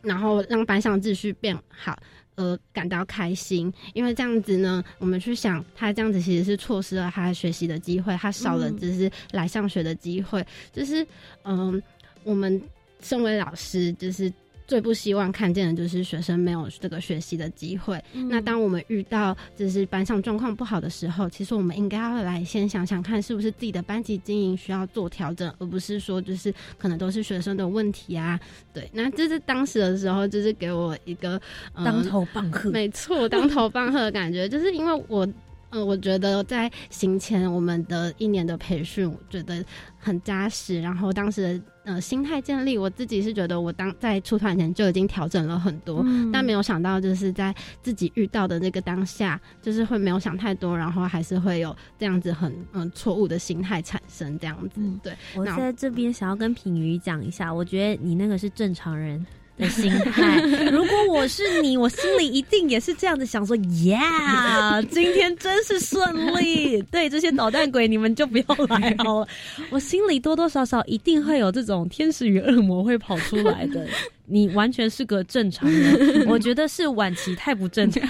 [0.01, 1.95] 然后让班上秩序变好。
[2.35, 11.05] 呃，感到开心，因为这样子呢，我们去想，他这样子其实是错失了他学习的机会，他少了就是来上学的机会，就是
[11.43, 11.81] 嗯，
[12.23, 12.61] 我们
[13.01, 14.31] 身为老师，就是。
[14.67, 18.03] 最不希望看见的就是学生没有这个学习的机会。
[18.29, 28.39] 那当我们遇到就是班上状况不好的时候，其实我们应该要来先想想看，是不是自己的班级经营需要做调整，而不是说就是可能都是学生的问题啊。
[28.73, 31.39] 对，那这是当时的时候，就是给我一个
[31.83, 35.27] 当头棒喝，没错，当头棒喝的感觉，就是因为我。
[35.71, 39.65] 嗯，我觉得在行前我们的一年的培训，我觉得
[39.97, 40.79] 很扎实。
[40.79, 54.81] 然后当时的呃心态建立，我自己是觉得我当在出团前就已经调整了很多，但没有想到就是在自己遇到的那个当下，就是会没有想太多，然后还是会有这样子很嗯错误的心态产生这样子。
[55.01, 59.25] 对我在这边想要跟品瑜讲一下，我觉得你那个是正常人。
[59.57, 60.41] 的心态，
[60.71, 66.81] 如果我是你，我心里一定也是这样子想说：Yeah， 今天真是顺利。
[66.83, 69.27] 对这些捣蛋鬼，你们就不要来好了。
[69.71, 73.87] 我心里多多少少一定会有这种天使与恶魔会跑出来的。
[74.25, 78.01] 你完全是个正常人，我觉得是晚期太不正常。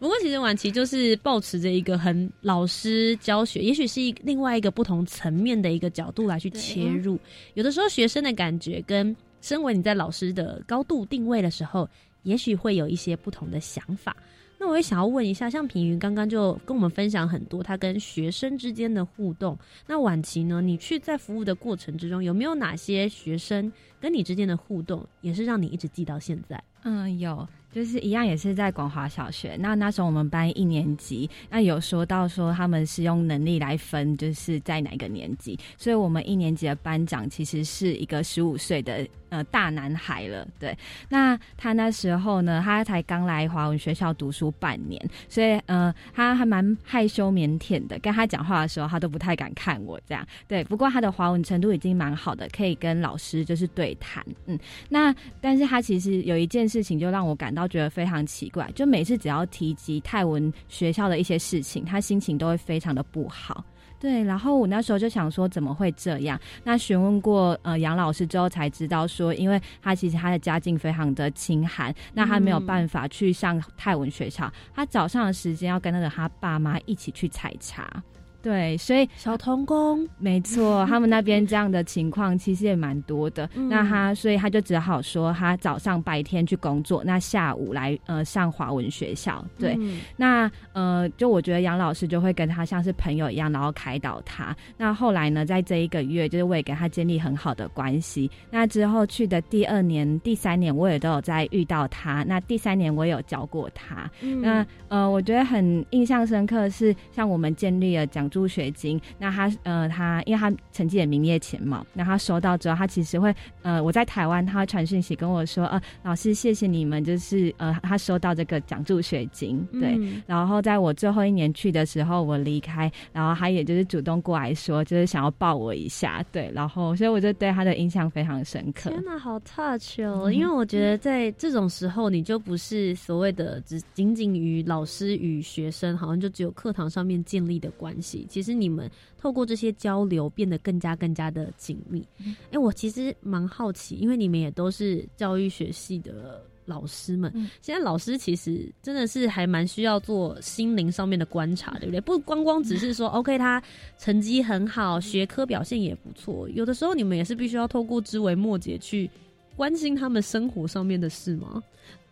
[0.00, 7.18] 不过其实晚期就是保持着一个很老师教学，也许是一另外一个不同层面的一个角度来去切入。
[7.54, 9.14] 有的时候学生的感觉跟
[9.44, 11.86] 身为你在老师的高度定位的时候，
[12.22, 14.16] 也许会有一些不同的想法。
[14.58, 19.54] 那我也想要问一下，像平云刚刚就跟我们分享很多他跟学生之间的互动。
[19.86, 20.62] 那晚琪呢？
[20.62, 23.70] 你去在服务的过程之中，有没有哪些学生
[24.00, 26.64] 跟你之间的互动，也是让你一直记到现在？
[26.84, 27.46] 嗯，有。
[27.70, 29.56] 就是一样，也是在广华小学。
[29.58, 35.58] 那那时候我们班一年级，那有说到说他们是用能力来分，就是在哪个年级。
[35.76, 39.04] 所以我们一年级的班长其实是一个十五岁的
[39.34, 40.48] 呃大男孩了。
[40.58, 40.74] 对，
[41.08, 50.26] 那他那时候呢，他才刚来华文学校读书半年，所以呃他还蛮害羞腼腆的，跟他讲话的时候，他都不太敢看我这样。
[50.48, 54.24] 对，不过他的华文程度已经蛮好的，可以跟老师就是对谈。
[54.46, 54.58] 嗯，
[54.88, 57.64] 那但是他其实有一件事情就让我感到。
[57.74, 63.64] 觉得非常奇怪，就每次只要提及泰文学校的一些事情，他心情都会非常的不好。
[64.04, 66.38] 对，然后我那时候就想说，怎么会这样？
[66.62, 78.02] 那询问过呃杨老师之后，才知道说，因为他其实他的家境非常的清寒，那他没有办法去上泰文学校，他早上的时间要跟那个他爸妈一起去采茶。
[78.44, 83.48] 对，所以小童工 没错，他们那边这样的情况其实也蛮多的。
[83.54, 89.42] 那他所以他就只好说，他早上白天去工作，那下午来呃上华文学校。
[89.58, 89.78] 对，
[90.14, 94.54] 那呃就我觉得杨老师就会跟他像是朋友一样，然后开导他。
[94.76, 98.30] 那后来呢，在这一个月，就是我也跟他建立很好的关系。
[98.50, 102.22] 那之后去的第二年、第三年，我也都有在遇到他。
[102.24, 104.10] 那第三年我有教过他。
[104.42, 108.28] 那呃，我觉得很印象深刻是，像我们建立了讲。
[108.34, 113.32] 助学金，那他呃，他因为他成绩也名列前茅，那他收到之后，他其实会
[113.62, 119.96] 呃，我在台湾，他会传讯息跟我说，呃，老师谢谢你们，就是呃，他收到这个奖助学金，对。
[120.26, 126.50] 然后在我最后一年去的时候，我离开，然后他也就是主动过来说，就是想要抱我一下，对。
[126.52, 128.90] 然后所以我就对他的印象非常深刻。
[128.90, 130.32] 天哪，好 touch 哦！
[130.32, 138.23] 因为我觉得在这种时候，你就不是所谓的只仅仅于老师与学生，好像就只有课堂上面建立的关系。
[138.28, 142.06] 其实你们透过这些交流，变得更加更加的紧密。
[142.50, 152.00] 哎，我其实蛮好奇，因为你们也都是教育学系的老师们，现在老师其实真的是还蛮需要做心灵上面的观察，对不对？
[152.00, 153.62] 不光光只是说 OK，他
[153.98, 159.10] 成绩很好，学科表现也不错，有的时候你们也是必须要透过枝微末节去
[159.56, 161.62] 关心他们生活上面的事吗？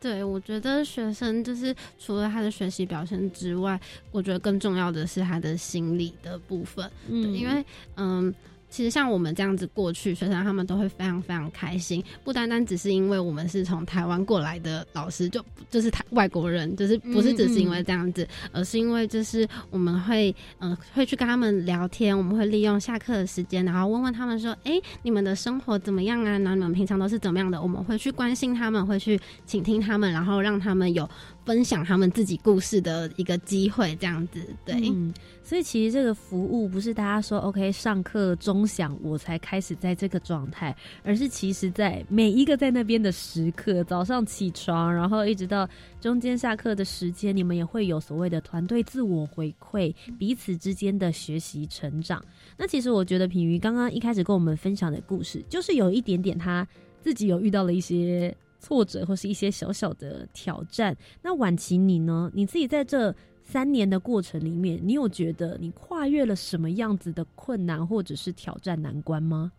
[0.03, 3.81] 对，我觉得学生就是除了他的学习表现之外，
[4.11, 6.91] 我觉得更重要的是他的心理的部分。
[7.09, 7.65] 嗯，因为
[7.97, 8.35] 嗯。
[8.73, 26.39] 其实像我们这样子过去，学生他们都会非常非常开心，不单单只是因为我们是从台湾过来的老师，就就是台外国人，就是不是只是因为这样子，而是因为就是我们会嗯会去跟他们聊天，我们会利用下课的时间，然后问问他们说，哎，你们的生活怎么样啊？
[26.39, 27.61] 那你们平常都是怎么样的？
[27.61, 31.07] 我们会去关心他们，会去倾听他们，然后让他们有
[31.45, 34.75] 分享他们自己故事的一个机会，这样子对。
[34.89, 35.13] 嗯
[35.45, 45.69] 所以其实这个服务不是大家说 OK 上课钟响我才开始在这个状态，而是其实在每一个在那边的时刻，早上起床，然后一直到
[46.01, 52.25] 中间下课的时间，你们也会有所谓的团队自我回馈，彼此之间的学习成长。
[52.57, 56.65] 那其实我觉得品瑜刚刚一开始跟我们分享的故事，就是有一点点他
[57.01, 60.97] 自己有遇到了一些挫折或是一些小小的挑战。
[61.21, 62.31] 那晚琪你呢？
[62.33, 63.13] 你自己在这。
[63.45, 69.53] 三年的过程里面，你有觉得你跨越了什么样子的困难或者是挑战难关吗？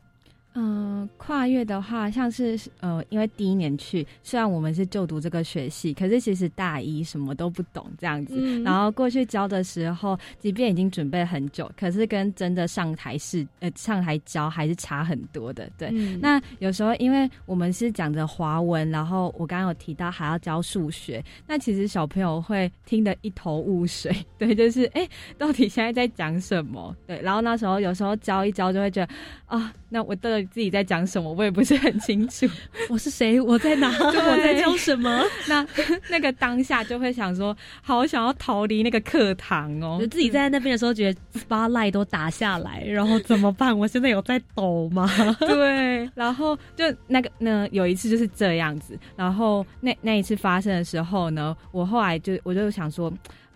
[0.56, 8.62] 嗯，跨越的话，像是呃，因为第一年去，虽然我们是就读这个学系，可是其实大一什么都不懂这样子。
[8.62, 15.68] 然后过去教的时候，即便已经准备很久，可是跟真的上台是呃上台教还是差很多的。
[15.76, 15.90] 对，
[16.22, 24.16] 那有时候因为我们是讲着华文，然后我刚刚有提到还要教数学，那其实小朋友会听得一头雾水。
[24.38, 26.96] 对，就是哎，到底现在在讲什么？
[27.08, 29.14] 对，然后那时候有时候教一教就会觉得
[29.48, 30.43] 啊，那我的。
[30.46, 32.48] 自己在讲什么，我也不是很清楚。
[32.90, 33.40] 我是谁？
[33.40, 33.90] 我在哪？
[34.00, 35.24] 我在教什么？
[35.48, 35.66] 那
[36.10, 39.98] 那个当下就会想说，好想要逃离那个课堂哦。
[40.00, 43.78] 就自己在那边的时候，觉得 spotlight 都打下来，然后怎么办？
[43.78, 45.10] 我现在有在抖吗？
[45.40, 46.10] 对。
[46.16, 48.98] 然后就那个呢有一次就是这样子。
[49.16, 53.12] 然后那那一次发生的时候呢，我后来就我就想说。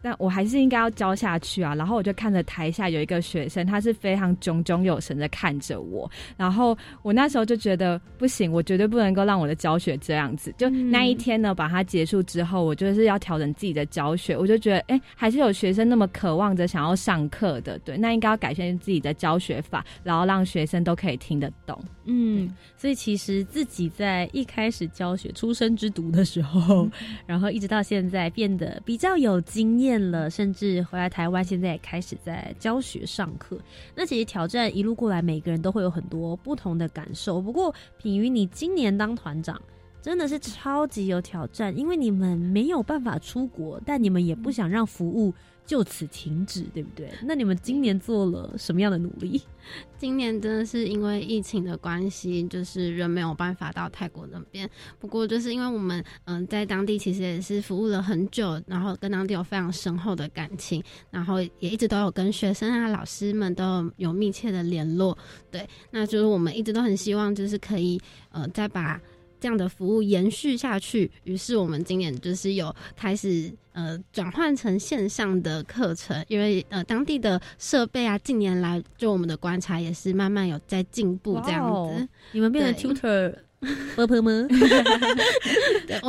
[0.08, 1.76] 但我还是应该要教下去啊。
[1.76, 10.53] 然后我就看着台下有一个学生，他是非常炯炯有神的看着我，然后我那时候就觉得不行，我绝对不能够让我的教学这样子。
[10.58, 21.78] 就那一天呢，把它结束之后，我就是要调整自己的教学，我就觉得，哎，还是有学生那么渴望着想要上课的，对，那应该要改变自己的教学法，然后让学生都可以听得懂。
[22.05, 26.88] 嗯，所以其实自己在一开始教学出生之读的时候，
[27.26, 33.59] 然后一直到现在变得比较有经验了，甚至回来台湾，现在也开始在教学上课。
[33.95, 37.41] 那其实挑战一路过来，每个人都会有很多不同的感受。
[37.41, 39.61] 不过品瑜，你今年当团长
[40.01, 45.33] 真的是超级有挑战，因为你们没有办法出国，但你们也不想让服务。
[45.68, 47.11] 就此停止，对不对？
[47.24, 49.39] 那你们今年做了什么样的努力？
[49.99, 54.68] 今年真的是因为疫情的关系，就是人没有办法到泰国那边。
[54.97, 65.18] 不过，就是因为我们嗯在当地其实也是服务了很久，然后跟当地有非常深厚的感情，然后也一直都有跟学生啊、老师们都有密切的联络。
[65.51, 67.99] 对，那就是我们一直都很希望，就是可以
[68.32, 68.99] 呃再把。
[69.39, 82.07] 这样的服务延续下去，于是我们今年就是有开始呃转换成线上的课程，因为呃当地的设备啊，近年来就我们的观察也是慢慢有在进步这样子。
[82.32, 83.36] 你们变成 tutor
[83.95, 84.47] 婆婆吗？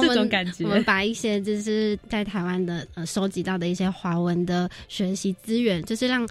[0.01, 6.27] 这种感觉，我们把一些就是在台湾的呃收集到的一些华文的学习资源，就是让。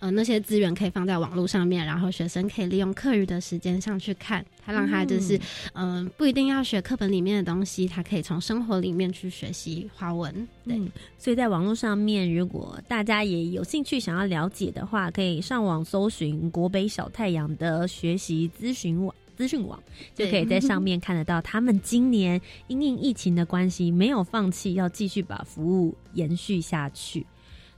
[0.00, 5.38] 呃，那些资源可以放在网络上面，然后学生可以利用课余的时间上去看，他让他就是，
[5.74, 10.34] 嗯，不一定要学课本里面的东西，他可以从生活里面去学习华文。
[10.64, 10.80] 对，
[11.18, 19.78] 所以在网络上面，如果大家也有兴趣想要了解的话，可以上网搜寻国北小太阳的学习咨询网资讯网，
[20.14, 27.26] 就可以在 上面看得到他们今年因应疫情的关系，没有放弃，要继续把服务延续下去。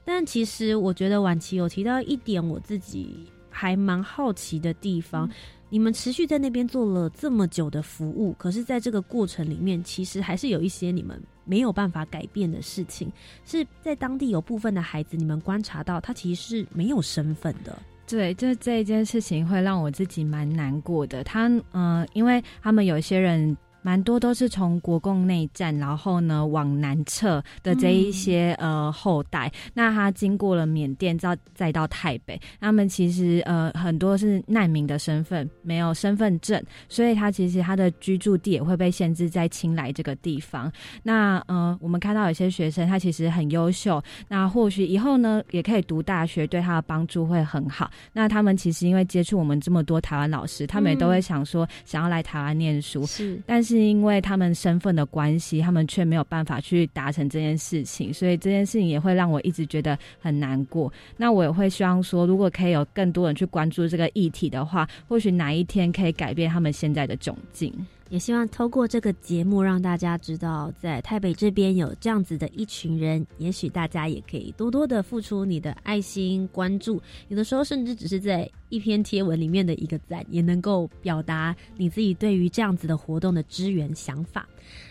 [0.05, 5.31] 但其实我觉得晚期有提到一点，我自己还蛮好奇的地方。
[5.71, 13.11] 你们持续在那边做了这么久的服务，可是在这个过程里面，其实还是有一些你们没有办法改变的事情。
[13.47, 17.81] 是在当地有部分的孩子，你们观察到他其实是没有身份的。
[18.07, 21.25] 对，就这一件事情会让我自己蛮难过的。
[21.25, 23.57] 他嗯，因为他们有些人。
[23.83, 29.53] 蛮多都是从国共内战，然后呢往南撤的这一些呃后代。
[29.75, 40.71] 那他经过了缅甸，再再到台北，他们其实呃很多是难民的身份，没有身份证，所以他其实他的居住地也会被限制在青莱这个地方。
[41.03, 47.91] 那呃我们看到有些学生他其实很优秀，那或许以后呢也可以读大学，对他的帮助会很好。
[48.13, 53.72] 那他们其实因为接触我们这么多台湾老师，他们也都会想说想要来台湾念书，是，但是。
[53.73, 60.93] 是因为他们身份的关系，他们却没有办法去达成这件事情，所以这件事情也会让我一直觉得很难过。
[61.17, 67.73] 那我也会希望说，如果可以有更多人去关注这个议题的话，或许哪一天可以改变他们现在的窘境。
[68.13, 73.27] 也希望透过这个节目，让大家知道，在台北这边有这样子的一群人。
[73.39, 84.47] 也许大家也可以多多的付出你的爱心、关注，有的时候甚至只是在一篇贴文里面的一个赞，也能够表达你自己对于这样子的活动的支援想法。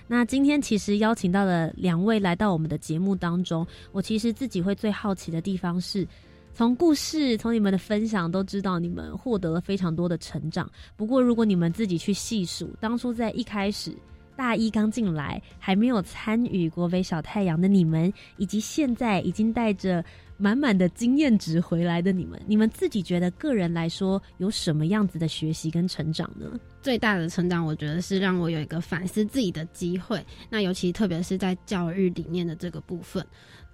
[0.08, 6.08] 那今天其实邀请到了两位来到我们的节目当中，我其实自己会最好奇的地方是。
[6.54, 10.70] 从故事，从你们的分享都知道，你们获得了非常多的成长。
[10.96, 13.96] 不过，如果你们自己去细数，当初在一开始
[14.36, 20.04] 大一刚进来，还没有参与国北小太阳的你们，以及现在已经带着
[20.38, 26.60] 满满的经验值回来的你们，你们自己觉得个人来说有什么样子的学习跟成长呢？
[26.82, 30.24] 最大的成长，我觉得是让我有一个反思自己的机会。
[30.50, 33.26] 那尤其特别是在教育理念的这个部分。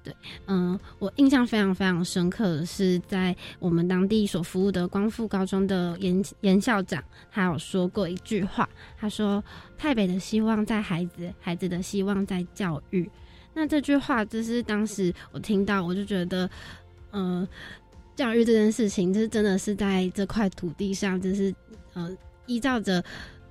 [0.08, 9.44] 对，嗯，我印象非常非常深刻的是，在我们当地所服务的光复高中的严严校长，他有说过一句话，他说
[9.78, 13.10] ：“台北的希望在孩子，孩子的希望在教育。”
[13.54, 16.50] 那这句话就是当时我听到，我就觉得，
[17.12, 17.46] 嗯，
[18.16, 21.54] 教育这件事情，就是真的是在这块土地上，就是
[21.96, 23.04] 嗯，依照着。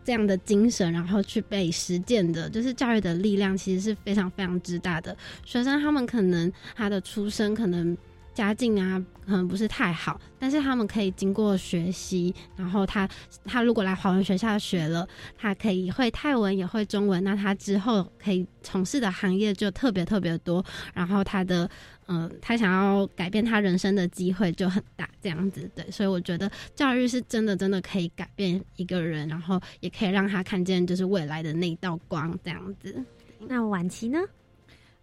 [0.06, 5.16] 这样的精神，然后去被实践的，就是教育的力量，其实是非常非常之大的。
[5.44, 7.98] 学生他们可能他的出身可能
[8.32, 13.08] 家境啊，可能不是太好，但是他们可以经过学习，然后他
[13.44, 21.68] 他如果来华文学校学了，他可以会泰文也会中文，那他之后可以从事的行业就特别特别多，然后他的。
[22.08, 33.04] 嗯，他想要改变他人生的机会就很大，这样子对，所以我觉得教育是真的真的可以改变一个人，然后也可以让他看见就是未来的那一道光，这样子。
[33.40, 34.18] 那晚期呢？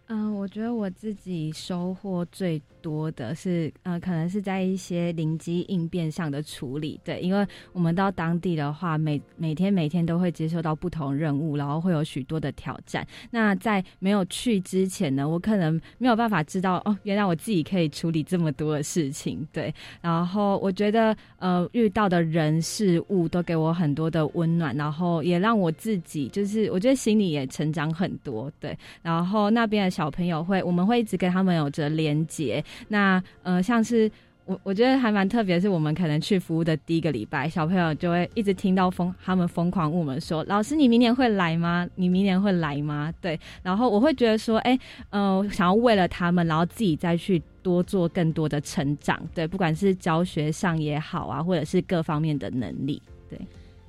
[0.06, 7.00] 嗯，我觉得我自己收获最多的是，呃，可能是在一些灵机应变上的处理。
[7.02, 13.06] 对，因为我们到当地的话，每每天每天都会接受到不同任务，然后会有许多的挑战。
[13.30, 19.48] 那在没有去之前呢，我可能没有办法知道哦，原来我自己可以处理这么多的事情。
[19.50, 28.52] 对，然后我觉得，呃，遇到的人事物都给我很多的温暖，然后也让我自己就是我觉得心里也成长很多。
[28.60, 29.94] 对，然后那边的。
[29.94, 32.60] 小朋友会，我们会一直跟他们有着连接。
[32.88, 34.10] 那呃，像是
[34.44, 41.88] 我，我觉得还蛮特别，是我们可能去服务的第一个礼拜，小朋友就会一直听到疯，他们疯狂问我们说：“老师，你明年会来吗？
[41.94, 44.78] 你明年会来吗？”对，然后我会觉得说：“哎，
[45.10, 49.18] 呃，想要为了他们，然后自己再去多做更多的成长。
[49.34, 53.00] 对，不管是教学上也好啊，或者是各方面的能力，
[53.30, 53.38] 对。”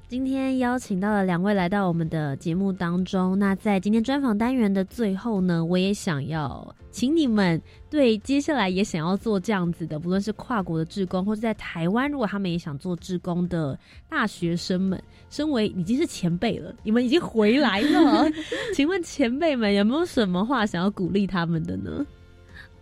[0.07, 3.37] 今天邀请到了两位来到我们的节目当中。
[3.39, 13.77] 那在今天专访单元的最后呢，我也想要请你们对接下来也想要做这样子的，不论是跨国的志工，或者在台湾，如果他们也想做志工的
[14.07, 15.01] 大学生们，
[15.31, 18.29] 身为已经是前辈了，你们已经回来了，
[18.75, 22.05] 请问前辈们有没有什么话想要鼓励他们的呢？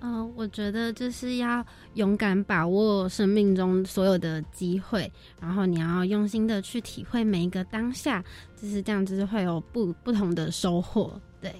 [0.05, 8.21] 嗯，我觉得就是要勇敢把握生命中所有的机会，然后你要用心的去体会每一个当下，
[8.61, 11.17] 就是这样，就是会有不不同的收获。
[11.39, 11.55] 对，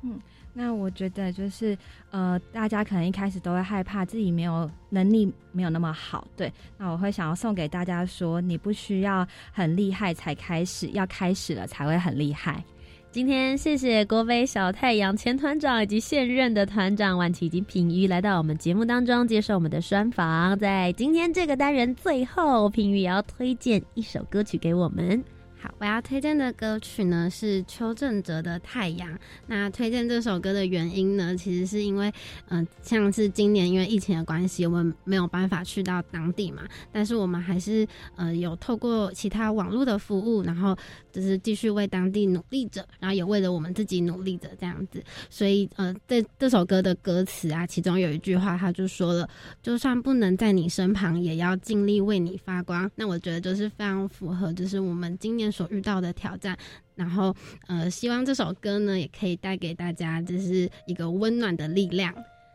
[0.00, 0.18] 嗯，
[0.54, 1.76] 那我觉得就是
[2.10, 12.64] 呃，大家可能一开始都会害怕自己没有能力没有那么好，对，那我会想要送给大家说，你不需要很厉害才开始，要开始了才会很厉害。
[13.12, 20.58] 今天谢谢郭飞小太阳前团长以及现任的团长万琪以及品瑜来到我们节目当中接受我们的专访。
[20.58, 25.22] 在今天这个单元最后，品瑜也要推荐一首歌曲给我们。
[25.62, 29.08] 好，我要推荐的歌曲呢是邱正哲的《太阳》。
[29.46, 32.12] 那推荐这首歌的原因呢，其实是因为，
[32.48, 37.86] 嗯，像是今年因为疫情的关系，我们没有办法去到当地嘛，但是我们还是
[38.16, 40.76] 呃有透过其他网络的服务，然后
[41.12, 45.00] 就是继续为当地努力着，然后也为了我们自己努力着这样子。
[45.30, 49.30] 所以呃，这这首歌的歌词啊，其中有一句话，他就说了
[49.62, 55.51] ：“就算不能在你身旁，也要尽力为你发光。”那我觉得就是非常符合，就是我们今年。
[55.52, 56.56] 所遇到的挑战，
[56.96, 57.34] 然后
[57.68, 62.12] 呃，希望这首歌呢也可以带给大家，就是一个温暖的力量。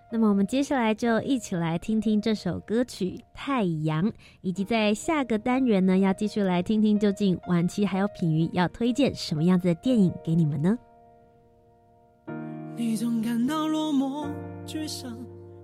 [0.10, 4.10] 那么我们接下来就一起来听听这首歌曲《太阳》，
[4.41, 10.78] 以及在下个单元呢，要继续来听听究竟晚期还有品瑜要推荐什么样子的电影给你们呢？
[12.78, 14.28] 你总感到落寞、
[14.66, 15.18] 沮丧，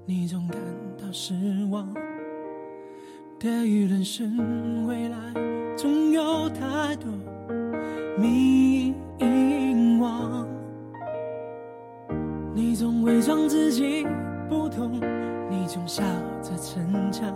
[0.06, 0.60] 你总感
[1.02, 1.34] 到失
[1.72, 1.94] 望。
[3.44, 5.18] 对于人生未来，
[5.76, 7.12] 总有太多
[8.18, 10.46] 迷惘。
[12.54, 14.08] 你总伪装自己
[14.48, 14.94] 不痛，
[15.50, 16.02] 你总笑
[16.41, 17.34] 着逞强。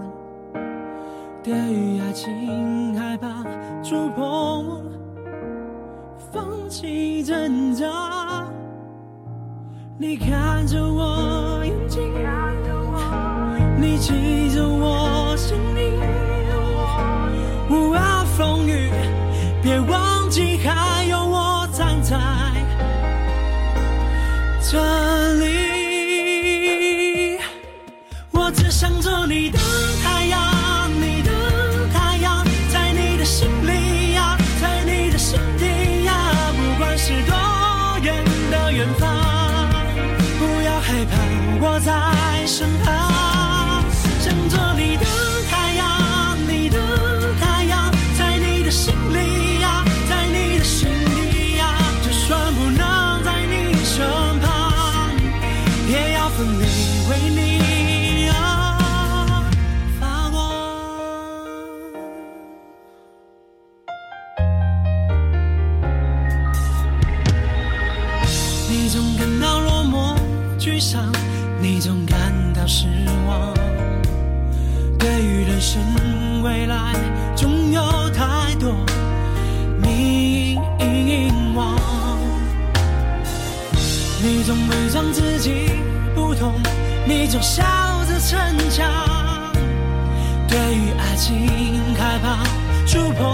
[1.43, 3.43] 对于爱情害怕
[3.83, 4.81] 触碰，
[6.31, 8.47] 放弃挣扎。
[9.97, 12.01] 你看着我眼睛，
[13.77, 15.55] 你记着我心。
[18.37, 18.91] 风雨，
[19.63, 22.15] 别忘记还有我站在
[24.61, 24.77] 这
[25.39, 25.45] 里。
[28.29, 29.57] 我只想做你的
[44.27, 45.16] 想做你的。
[87.07, 87.63] 你总笑
[88.05, 88.37] 着逞
[88.69, 88.85] 强，
[90.45, 92.43] 对于爱情害怕
[92.85, 93.26] 触碰，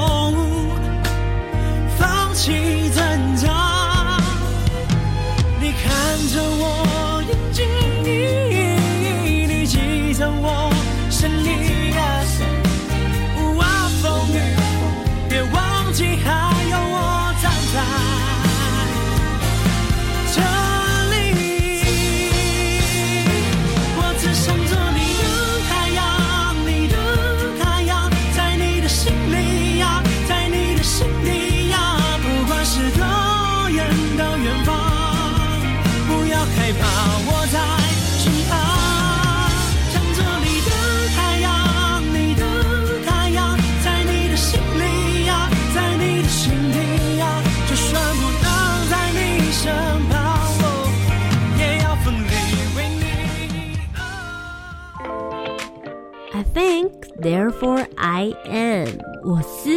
[56.51, 56.91] Think,
[57.21, 58.89] therefore I am。
[59.23, 59.69] 我思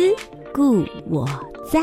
[0.53, 1.27] 故我
[1.71, 1.81] 在。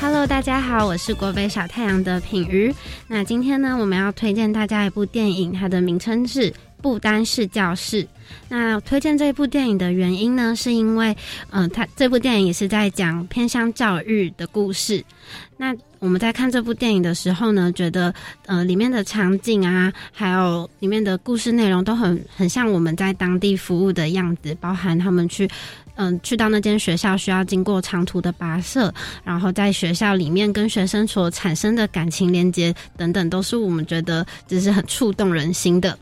[0.00, 2.74] Hello，大家好，我是国北小太阳的品瑜。
[3.08, 6.50] 那今天呢，我们要推荐大家一部电影，它的名称是
[6.80, 8.04] 《不丹式教室》。
[8.48, 11.16] 那推荐这部电影的原因呢，是因为，
[11.50, 15.04] 嗯、它这部电影也是在讲偏乡教育的故事。
[15.56, 18.14] 那我们在看这部电影的时候呢，觉得，
[18.46, 25.48] 呃，里面的场景啊，还有里面的故事内容都很很像我们在当地服务的样子，包含他们去。
[25.98, 28.92] 嗯，去到那间学校需要经过长途的跋涉，
[29.24, 35.98] 然后在学校里面跟学生所产生的感情连接等等，都是我们觉得就是很触动人心的。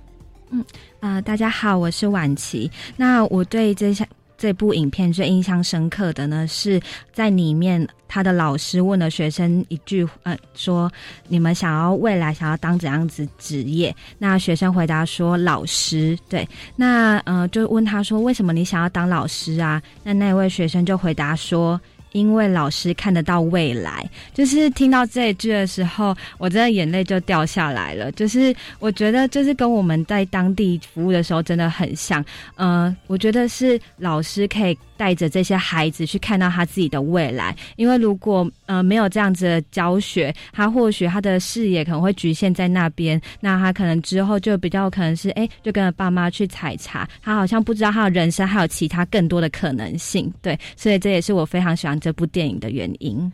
[0.51, 0.64] 嗯
[0.99, 2.68] 啊、大家好，我是婉琪。
[2.97, 4.05] 那我对这项
[4.45, 6.78] 这部影片最印象深刻的呢，是
[7.14, 10.92] 在里面他的老师问了学生一句，呃，说
[11.28, 13.97] 你们想要未来想要当怎样子职业？
[14.18, 16.14] 那学生回答说老师。
[16.28, 19.82] 对，那呃就问他说为什么你想要当老师啊？
[20.03, 21.80] 那那位学生就回答说。
[22.15, 28.11] 因为老师看得到未来，就是听到这一句的时候，我真的眼泪就掉下来了。
[28.12, 32.25] 就是我觉得，就是跟我们在当地服务的时候真的很像。
[32.55, 50.32] 嗯，我觉得是老师可以带着这些孩子去看到他自己的未来，因为如果呃没有这样子的教学，他或许他的视野可能会局限在那边，那他可能之后就比较可能是哎，就跟着爸妈去采茶，他好像不知道他的人生还有其他更多的可能性。
[50.40, 53.30] 对，所以这也是我非常喜欢这部电影的原因。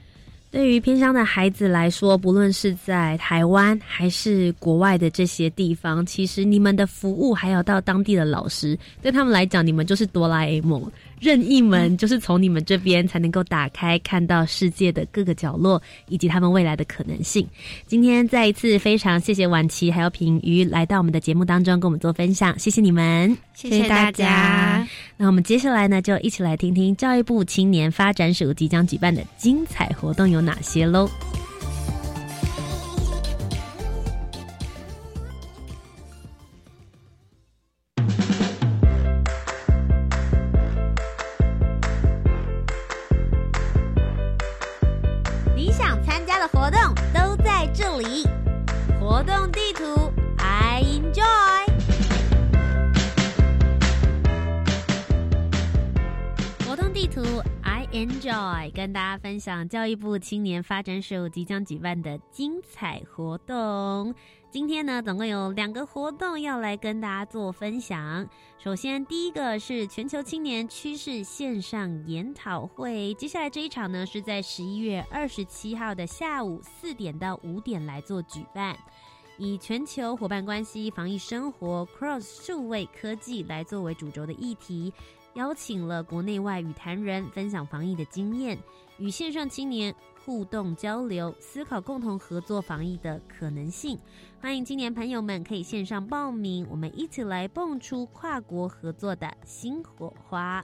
[0.52, 10.82] 对于偏乡的孩子来说，不论是在台湾还是国外的这些地方，其实你们的服务还有到当地的老师，对他们来讲，你们就是哆啦 A 梦，
[11.20, 17.46] 任意门就是从你们这边才能够打开，看到世界的各个角落以及他们未来的可能性。
[17.86, 24.88] 今天再一次非常谢谢婉琪还有品瑜来到我们的节目当中跟我们做分享，谢谢你们，谢谢大家。
[25.18, 31.08] 那我们接下来呢，就一起来听听教育部青年发展署即将举办的精彩活动有哪些喽。
[49.20, 49.84] 活动地图
[50.38, 51.66] I enjoy。
[56.66, 57.20] 活动地图
[57.62, 64.14] I enjoy，跟大家分享教育部青年发展署即将举办的精彩活动。
[64.50, 68.26] 今天呢，总共有两个活动要来跟大家做分享。
[68.58, 78.74] 首先，第一个是全球青年趋势线上研讨会，接下来这一场呢是在十一月二十七号的下午四点到五点来做举办。
[79.40, 84.92] 以全球伙伴关系、防疫生活、Cross 数位科技来作为主轴的议题，
[85.32, 88.58] 邀请了国内外语坛人分享防疫的经验，
[88.98, 89.94] 与线上青年
[90.26, 93.98] 互动交流，思考共同合作防疫的可能性。
[94.42, 100.62] 欢迎青年朋友们可以线上报名，我们一起来蹦出跨国合作的新火花。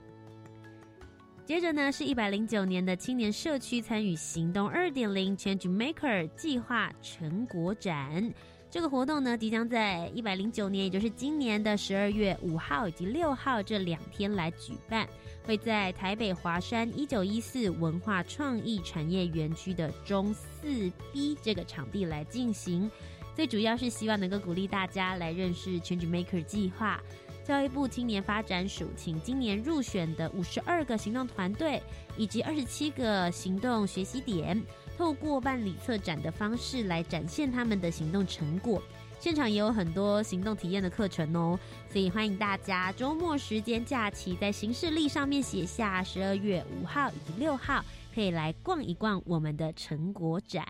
[1.47, 8.31] 接着呢，是一百零九年的青年社区参与行动二点零 Change Maker 计划成果展。
[8.69, 15.07] 这个活动呢，即将在一百零九年，也就是今年的十二月五号以及六号这两天来举办，
[15.45, 22.91] 会在台北华山一九一四文化创意产业园区的中四 B 这个场地来进行。
[23.33, 27.01] 最主要是希望能够鼓励大家来认识 Change Maker 计划。
[27.45, 31.81] 教育部青年发展署请今年入选的五十二个行动团队
[32.17, 34.61] 以及二十七个行动学习点，
[34.97, 38.81] 透过办理策展的方式来展现他们的行动成果。
[39.19, 47.83] 现场也有很多行动体验的课程哦，所以欢迎大家周末时间假期在行事历上面写下十二月五号以及六号，
[48.13, 50.65] 可以来逛一逛我们的成果展。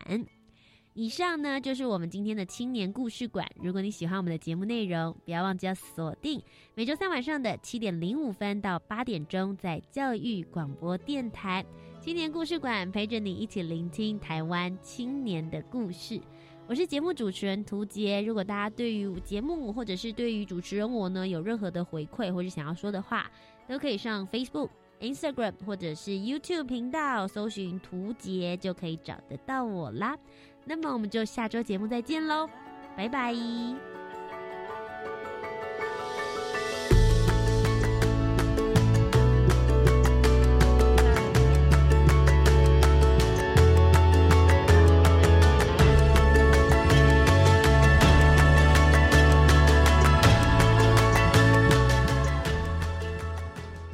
[0.94, 3.46] 以上呢就是我们今天的青年故事馆。
[3.62, 6.42] 如果你喜欢我们的节目内容，不要忘记要锁定
[6.74, 11.64] 每周三晚上的七点零五分到八点钟，在教育广播电台
[12.00, 16.22] 青年故事馆陪着你一起聆听台湾青年的故事。
[16.68, 18.22] 我是节目主持人涂杰。
[18.22, 23.30] 如果大家对于节目或者是对于主持人我呢有任何的回馈或者想要说的话，
[23.68, 24.70] 都可以上 Facebook、
[25.02, 30.18] Instagram 或者是 YouTube 频道，搜寻“涂杰”就可以找得到我啦。
[30.66, 32.48] 那么我们就下周节目再见喽，
[32.96, 33.34] 拜拜。